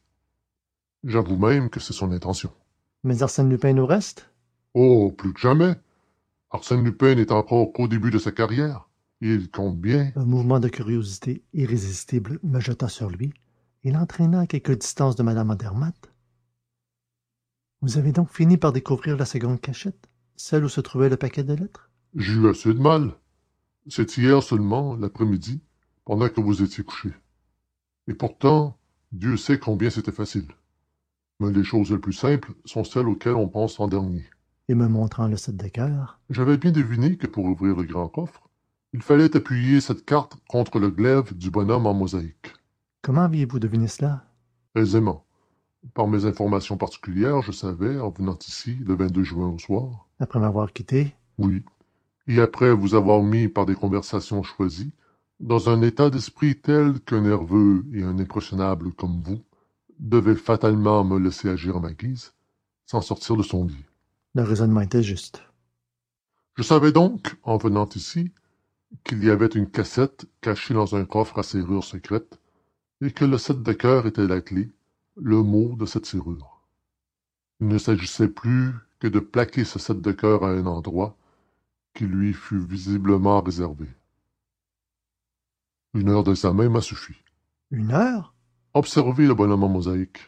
J'avoue 1.03 1.37
même 1.37 1.69
que 1.69 1.79
c'est 1.79 1.93
son 1.93 2.11
intention. 2.11 2.49
Mais 3.03 3.21
Arsène 3.21 3.47
Lupin 3.47 3.73
nous 3.73 3.85
reste? 3.85 4.31
Oh, 4.73 5.13
plus 5.15 5.31
que 5.31 5.39
jamais. 5.39 5.75
Arsène 6.49 6.83
Lupin 6.83 7.13
n'est 7.13 7.31
encore 7.31 7.71
qu'au 7.73 7.87
début 7.87 8.09
de 8.09 8.17
sa 8.17 8.31
carrière. 8.31 8.89
Il 9.21 9.51
compte 9.51 9.77
bien. 9.77 10.11
Un 10.15 10.25
mouvement 10.25 10.59
de 10.59 10.67
curiosité 10.67 11.43
irrésistible 11.53 12.39
me 12.41 12.59
jeta 12.59 12.89
sur 12.89 13.11
lui 13.11 13.35
et 13.83 13.91
l'entraîna 13.91 14.39
à 14.39 14.47
quelque 14.47 14.71
distance 14.71 15.15
de 15.15 15.21
Mme 15.21 15.51
Andermatt. 15.51 16.09
Vous 17.81 17.97
avez 17.97 18.11
donc 18.11 18.29
fini 18.29 18.57
par 18.57 18.73
découvrir 18.73 19.15
la 19.15 19.23
seconde 19.25 19.61
cachette, 19.61 20.09
celle 20.35 20.65
où 20.65 20.69
se 20.69 20.81
trouvait 20.81 21.07
le 21.07 21.15
paquet 21.15 21.43
de 21.43 21.53
lettres? 21.53 21.89
J'ai 22.13 22.33
eu 22.33 22.49
assez 22.49 22.73
de 22.73 22.79
mal. 22.79 23.13
C'est 23.87 24.17
hier 24.17 24.43
seulement, 24.43 24.95
l'après-midi, 24.95 25.61
pendant 26.03 26.27
que 26.27 26.41
vous 26.41 26.61
étiez 26.61 26.83
couché. 26.83 27.09
Et 28.07 28.13
pourtant, 28.13 28.77
Dieu 29.13 29.37
sait 29.37 29.59
combien 29.59 29.89
c'était 29.89 30.11
facile. 30.11 30.47
Mais 31.39 31.51
les 31.51 31.63
choses 31.63 31.91
les 31.91 31.97
plus 31.97 32.13
simples 32.13 32.51
sont 32.65 32.83
celles 32.83 33.07
auxquelles 33.07 33.35
on 33.35 33.47
pense 33.47 33.79
en 33.79 33.87
dernier. 33.87 34.25
Et 34.67 34.75
me 34.75 34.89
montrant 34.89 35.29
le 35.29 35.37
set 35.37 35.55
de 35.55 35.67
cœur? 35.69 36.19
J'avais 36.29 36.57
bien 36.57 36.71
deviné 36.71 37.15
que 37.15 37.27
pour 37.27 37.45
ouvrir 37.45 37.77
le 37.77 37.83
grand 37.83 38.09
coffre, 38.09 38.49
il 38.91 39.01
fallait 39.01 39.37
appuyer 39.37 39.79
cette 39.79 40.03
carte 40.03 40.35
contre 40.49 40.79
le 40.79 40.89
glaive 40.89 41.33
du 41.33 41.49
bonhomme 41.49 41.87
en 41.87 41.93
mosaïque. 41.93 42.53
Comment 43.01 43.23
aviez-vous 43.23 43.59
deviné 43.59 43.87
cela? 43.87 44.25
Aisément. 44.75 45.25
Par 45.93 46.07
mes 46.07 46.25
informations 46.25 46.77
particulières, 46.77 47.41
je 47.41 47.51
savais, 47.51 47.99
en 47.99 48.09
venant 48.09 48.37
ici 48.47 48.75
le 48.85 48.95
22 48.95 49.23
juin 49.23 49.47
au 49.47 49.57
soir. 49.57 50.07
Après 50.19 50.39
m'avoir 50.39 50.73
quitté? 50.73 51.15
Oui. 51.37 51.63
Et 52.27 52.39
après 52.41 52.73
vous 52.73 52.95
avoir 52.95 53.23
mis 53.23 53.47
par 53.47 53.65
des 53.65 53.75
conversations 53.75 54.43
choisies, 54.43 54.91
dans 55.39 55.69
un 55.69 55.81
état 55.81 56.09
d'esprit 56.09 56.55
tel 56.59 56.99
qu'un 56.99 57.21
nerveux 57.21 57.85
et 57.93 58.03
un 58.03 58.19
impressionnable 58.19 58.91
comme 58.91 59.21
vous 59.21 59.41
devait 59.99 60.35
fatalement 60.35 61.03
me 61.03 61.17
laisser 61.17 61.49
agir 61.49 61.77
à 61.77 61.79
ma 61.79 61.93
guise, 61.93 62.33
sans 62.85 63.01
sortir 63.01 63.37
de 63.37 63.43
son 63.43 63.65
lit. 63.65 63.85
Le 64.35 64.43
raisonnement 64.43 64.81
était 64.81 65.03
juste. 65.03 65.43
Je 66.55 66.63
savais 66.63 66.91
donc, 66.91 67.35
en 67.43 67.57
venant 67.57 67.87
ici, 67.95 68.31
qu'il 69.03 69.23
y 69.23 69.29
avait 69.29 69.47
une 69.47 69.69
cassette 69.69 70.25
cachée 70.41 70.73
dans 70.73 70.95
un 70.95 71.05
coffre 71.05 71.39
à 71.39 71.43
serrure 71.43 71.83
secrète, 71.83 72.39
et 73.01 73.11
que 73.11 73.25
le 73.25 73.37
set 73.37 73.63
de 73.63 73.73
cœur 73.73 74.07
était 74.07 74.27
la 74.27 74.41
clé, 74.41 74.69
le 75.21 75.43
mot 75.43 75.75
de 75.75 75.85
cette 75.85 76.05
serrure. 76.05 76.61
Il 77.59 77.67
ne 77.67 77.77
s'agissait 77.77 78.27
plus 78.27 78.73
que 78.99 79.07
de 79.07 79.19
plaquer 79.19 79.65
ce 79.65 79.79
set 79.79 80.01
de 80.01 80.11
cœur 80.11 80.43
à 80.43 80.51
un 80.51 80.65
endroit 80.65 81.15
qui 81.93 82.05
lui 82.05 82.33
fut 82.33 82.59
visiblement 82.59 83.41
réservé. 83.41 83.87
Une 85.93 86.09
heure 86.09 86.23
d'examen 86.23 86.69
m'a 86.69 86.81
suffi. 86.81 87.15
Une 87.71 87.91
heure? 87.91 88.33
Observez 88.73 89.25
le 89.25 89.33
bonhomme 89.33 89.63
en 89.63 89.69
mosaïque. 89.69 90.19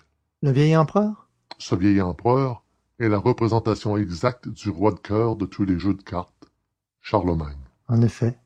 Le 0.42 0.52
vieil 0.52 0.76
empereur? 0.76 1.30
Ce 1.60 1.76
vieil 1.76 2.02
empereur 2.02 2.64
est 3.00 3.10
la 3.10 3.18
représentation 3.20 3.98
exacte 3.98 4.50
du 4.50 4.70
roi 4.70 4.92
de 4.92 5.00
cœur 5.00 5.36
de 5.36 5.46
tous 5.46 5.64
les 5.64 5.78
jeux 5.78 5.94
de 5.94 6.02
cartes, 6.02 6.52
Charlemagne. 7.00 7.58
En 7.88 8.02
effet. 8.02 8.40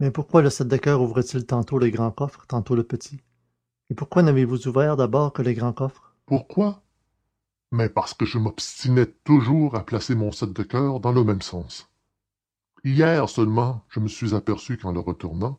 Mais 0.00 0.10
pourquoi 0.10 0.42
le 0.42 0.50
set 0.50 0.68
de 0.68 0.76
cœur 0.76 1.02
ouvre-t-il 1.02 1.46
tantôt 1.46 1.78
le 1.78 1.90
grand 1.90 2.10
coffre, 2.10 2.46
tantôt 2.46 2.74
le 2.74 2.84
petit? 2.84 3.20
Et 3.92 3.94
pourquoi 3.94 4.22
n'avez-vous 4.22 4.68
ouvert 4.68 4.96
d'abord 4.96 5.34
que 5.34 5.42
le 5.42 5.52
grand 5.52 5.74
coffre 5.74 6.14
Pourquoi? 6.24 6.80
Mais 7.72 7.90
parce 7.90 8.14
que 8.14 8.24
je 8.24 8.38
m'obstinais 8.38 9.04
toujours 9.22 9.74
à 9.74 9.84
placer 9.84 10.14
mon 10.14 10.32
set 10.32 10.50
de 10.50 10.62
cœur 10.62 10.98
dans 10.98 11.12
le 11.12 11.22
même 11.22 11.42
sens. 11.42 11.90
Hier 12.84 13.28
seulement, 13.28 13.84
je 13.90 14.00
me 14.00 14.08
suis 14.08 14.34
aperçu 14.34 14.78
qu'en 14.78 14.92
le 14.92 15.00
retournant, 15.00 15.58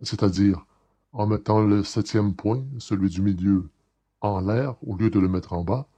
c'est-à-dire 0.00 0.64
en 1.12 1.26
mettant 1.26 1.60
le 1.60 1.82
septième 1.82 2.36
point, 2.36 2.62
celui 2.78 3.10
du 3.10 3.20
milieu, 3.20 3.68
en 4.20 4.40
l'air 4.40 4.76
au 4.86 4.94
lieu 4.96 5.10
de 5.10 5.18
le 5.18 5.26
mettre 5.26 5.52
en 5.52 5.64
bas, 5.64 5.88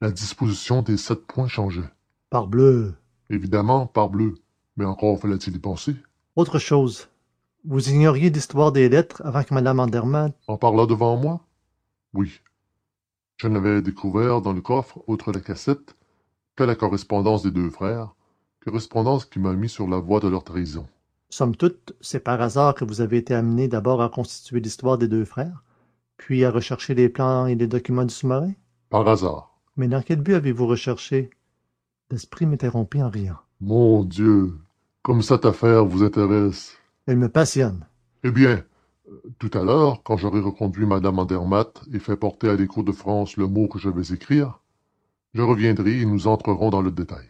la 0.00 0.12
disposition 0.12 0.82
des 0.82 0.96
sept 0.96 1.26
points 1.26 1.48
changeait. 1.48 1.90
Parbleu 2.30 2.94
Évidemment, 3.30 3.88
parbleu, 3.88 4.34
mais 4.76 4.84
encore 4.84 5.18
fallait-il 5.18 5.56
y 5.56 5.58
penser. 5.58 5.96
Autre 6.36 6.60
chose. 6.60 7.08
Vous 7.68 7.90
ignoriez 7.90 8.30
l'histoire 8.30 8.70
des 8.70 8.88
lettres 8.88 9.22
avant 9.24 9.42
que 9.42 9.52
Mme 9.52 9.80
Andermatt... 9.80 10.32
En 10.46 10.56
parla 10.56 10.86
devant 10.86 11.16
moi? 11.16 11.40
Oui. 12.14 12.40
Je 13.38 13.48
n'avais 13.48 13.82
découvert 13.82 14.40
dans 14.40 14.52
le 14.52 14.60
coffre, 14.60 15.02
outre 15.08 15.32
la 15.32 15.40
cassette, 15.40 15.96
que 16.54 16.62
la 16.62 16.76
correspondance 16.76 17.42
des 17.42 17.50
deux 17.50 17.70
frères, 17.70 18.14
correspondance 18.64 19.24
qui 19.24 19.40
m'a 19.40 19.52
mis 19.52 19.68
sur 19.68 19.88
la 19.88 19.98
voie 19.98 20.20
de 20.20 20.28
leur 20.28 20.44
trahison. 20.44 20.86
Somme 21.28 21.56
toute, 21.56 21.96
c'est 22.00 22.20
par 22.20 22.40
hasard 22.40 22.76
que 22.76 22.84
vous 22.84 23.00
avez 23.00 23.16
été 23.16 23.34
amené 23.34 23.66
d'abord 23.66 24.00
à 24.00 24.10
constituer 24.10 24.60
l'histoire 24.60 24.96
des 24.96 25.08
deux 25.08 25.24
frères, 25.24 25.64
puis 26.18 26.44
à 26.44 26.52
rechercher 26.52 26.94
les 26.94 27.08
plans 27.08 27.46
et 27.46 27.56
les 27.56 27.66
documents 27.66 28.04
du 28.04 28.14
sous-marin? 28.14 28.52
Par 28.90 29.08
hasard. 29.08 29.58
Mais 29.76 29.88
dans 29.88 30.02
quel 30.02 30.20
but 30.20 30.34
avez-vous 30.34 30.68
recherché? 30.68 31.30
L'esprit 32.12 32.46
m'interrompit 32.46 33.02
en 33.02 33.10
riant. 33.10 33.38
Mon 33.60 34.04
Dieu, 34.04 34.54
comme 35.02 35.22
cette 35.22 35.44
affaire 35.44 35.84
vous 35.84 36.04
intéresse. 36.04 36.78
Elle 37.06 37.18
me 37.18 37.28
passionne. 37.28 37.86
Eh 38.24 38.32
bien, 38.32 38.64
tout 39.38 39.50
à 39.54 39.62
l'heure, 39.62 40.02
quand 40.02 40.16
j'aurai 40.16 40.40
reconduit 40.40 40.86
Madame 40.86 41.20
Andermatt 41.20 41.84
et 41.92 42.00
fait 42.00 42.16
porter 42.16 42.48
à 42.48 42.56
l'écho 42.56 42.82
de 42.82 42.90
France 42.90 43.36
le 43.36 43.46
mot 43.46 43.68
que 43.68 43.78
je 43.78 43.88
vais 43.88 44.12
écrire, 44.12 44.60
je 45.32 45.42
reviendrai 45.42 46.00
et 46.00 46.04
nous 46.04 46.26
entrerons 46.26 46.70
dans 46.70 46.82
le 46.82 46.90
détail. 46.90 47.26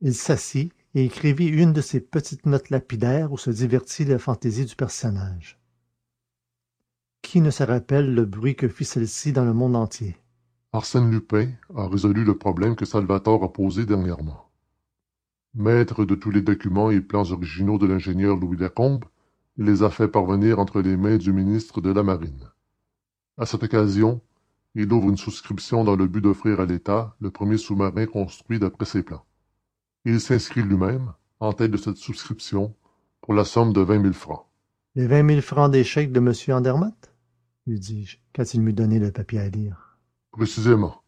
Il 0.00 0.14
s'assit 0.14 0.72
et 0.94 1.04
écrivit 1.04 1.46
une 1.46 1.72
de 1.72 1.80
ces 1.80 2.00
petites 2.00 2.46
notes 2.46 2.70
lapidaires 2.70 3.30
où 3.30 3.38
se 3.38 3.50
divertit 3.50 4.04
la 4.04 4.18
fantaisie 4.18 4.64
du 4.64 4.74
personnage. 4.74 5.60
Qui 7.22 7.40
ne 7.40 7.50
se 7.50 7.62
rappelle 7.62 8.12
le 8.12 8.24
bruit 8.24 8.56
que 8.56 8.66
fit 8.66 8.84
celle-ci 8.84 9.32
dans 9.32 9.44
le 9.44 9.52
monde 9.52 9.76
entier? 9.76 10.16
Arsène 10.72 11.10
lupin 11.10 11.50
a 11.76 11.86
résolu 11.86 12.24
le 12.24 12.36
problème 12.36 12.74
que 12.74 12.84
salvator 12.84 13.44
a 13.44 13.52
posé 13.52 13.86
dernièrement 13.86 14.50
maître 15.54 16.04
de 16.04 16.14
tous 16.14 16.30
les 16.30 16.42
documents 16.42 16.90
et 16.90 17.00
plans 17.00 17.32
originaux 17.32 17.78
de 17.78 17.86
l'ingénieur 17.86 18.36
louis 18.36 18.56
lacombe 18.56 19.04
les 19.64 19.82
a 19.82 19.90
fait 19.90 20.08
parvenir 20.08 20.58
entre 20.58 20.80
les 20.80 20.96
mains 20.96 21.16
du 21.16 21.32
ministre 21.32 21.80
de 21.80 21.92
la 21.92 22.02
marine. 22.02 22.48
À 23.38 23.46
cette 23.46 23.62
occasion 23.62 24.20
il 24.74 24.92
ouvre 24.92 25.08
une 25.08 25.16
souscription 25.16 25.82
dans 25.84 25.96
le 25.96 26.06
but 26.06 26.20
d'offrir 26.20 26.60
à 26.60 26.66
l'état 26.66 27.16
le 27.20 27.30
premier 27.30 27.58
sous-marin 27.58 28.06
construit 28.06 28.58
d'après 28.58 28.84
ses 28.84 29.02
plans. 29.02 29.24
Il 30.04 30.20
s'inscrit 30.20 30.62
lui-même 30.62 31.12
en 31.40 31.52
tête 31.52 31.72
de 31.72 31.76
cette 31.76 31.96
souscription 31.96 32.74
pour 33.20 33.34
la 33.34 33.44
somme 33.44 33.72
de 33.72 33.80
vingt 33.80 33.98
mille 33.98 34.14
francs 34.14 34.46
les 34.96 35.06
vingt 35.06 35.22
mille 35.22 35.42
francs 35.42 35.70
des 35.70 35.84
chèques 35.84 36.12
de 36.12 36.18
m 36.18 36.32
andermatt? 36.56 37.12
lui 37.66 37.78
dis-je 37.78 38.16
quand 38.34 38.54
il 38.54 38.60
m'eut 38.60 38.72
donné 38.72 38.98
le 38.98 39.12
papier 39.12 39.38
à 39.38 39.48
lire. 39.48 39.98
Précisément. 40.32 41.02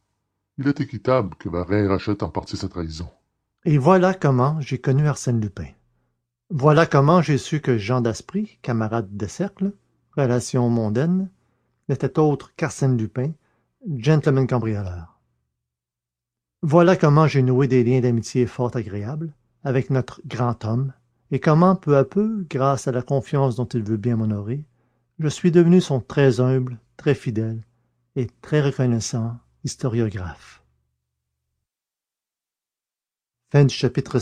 Il 0.59 0.69
est 0.69 0.81
équitable 0.81 1.35
que 1.37 1.49
varin 1.49 1.89
rachète 1.89 2.23
en 2.23 2.29
partie 2.29 2.57
sa 2.57 2.69
trahison. 2.69 3.09
Et 3.65 3.79
voilà 3.79 4.15
comment 4.15 4.61
j'ai 4.61 4.79
connu 4.79 5.07
arsène 5.09 5.41
lupin 5.41 5.67
voilà 6.55 6.85
comment 6.85 7.23
j'ai 7.23 7.39
su 7.39 7.63
que 7.63 7.79
jean 7.79 8.03
daspry 8.03 8.59
camarade 8.61 9.17
de 9.17 9.27
cercle 9.27 9.73
relation 10.15 10.69
mondaine 10.69 11.31
n'était 11.89 12.19
autre 12.19 12.53
qu'arsène 12.57 12.99
lupin 12.99 13.33
gentleman 13.97 14.47
cambrioleur. 14.47 15.19
Voilà 16.61 16.95
comment 16.95 17.27
j'ai 17.27 17.41
noué 17.41 17.69
des 17.69 17.83
liens 17.83 18.01
d'amitié 18.01 18.45
fort 18.45 18.77
agréables 18.77 19.33
avec 19.65 19.89
notre 19.89 20.21
grand 20.27 20.63
homme 20.67 20.93
et 21.31 21.41
comment 21.41 21.75
peu 21.75 21.97
à 21.97 22.05
peu 22.05 22.45
grâce 22.51 22.87
à 22.87 22.93
la 22.93 23.01
confiance 23.01 23.57
dont 23.57 23.65
il 23.65 23.83
veut 23.83 23.97
bien 23.97 24.17
m'honorer 24.17 24.63
je 25.21 25.29
suis 25.29 25.53
devenu 25.53 25.81
son 25.81 26.01
très 26.01 26.41
humble 26.41 26.79
très 26.99 27.15
fidèle 27.15 27.63
et 28.15 28.27
très 28.43 28.61
reconnaissant 28.61 29.39
historiographe. 29.65 30.63
Chapitre 33.69 34.19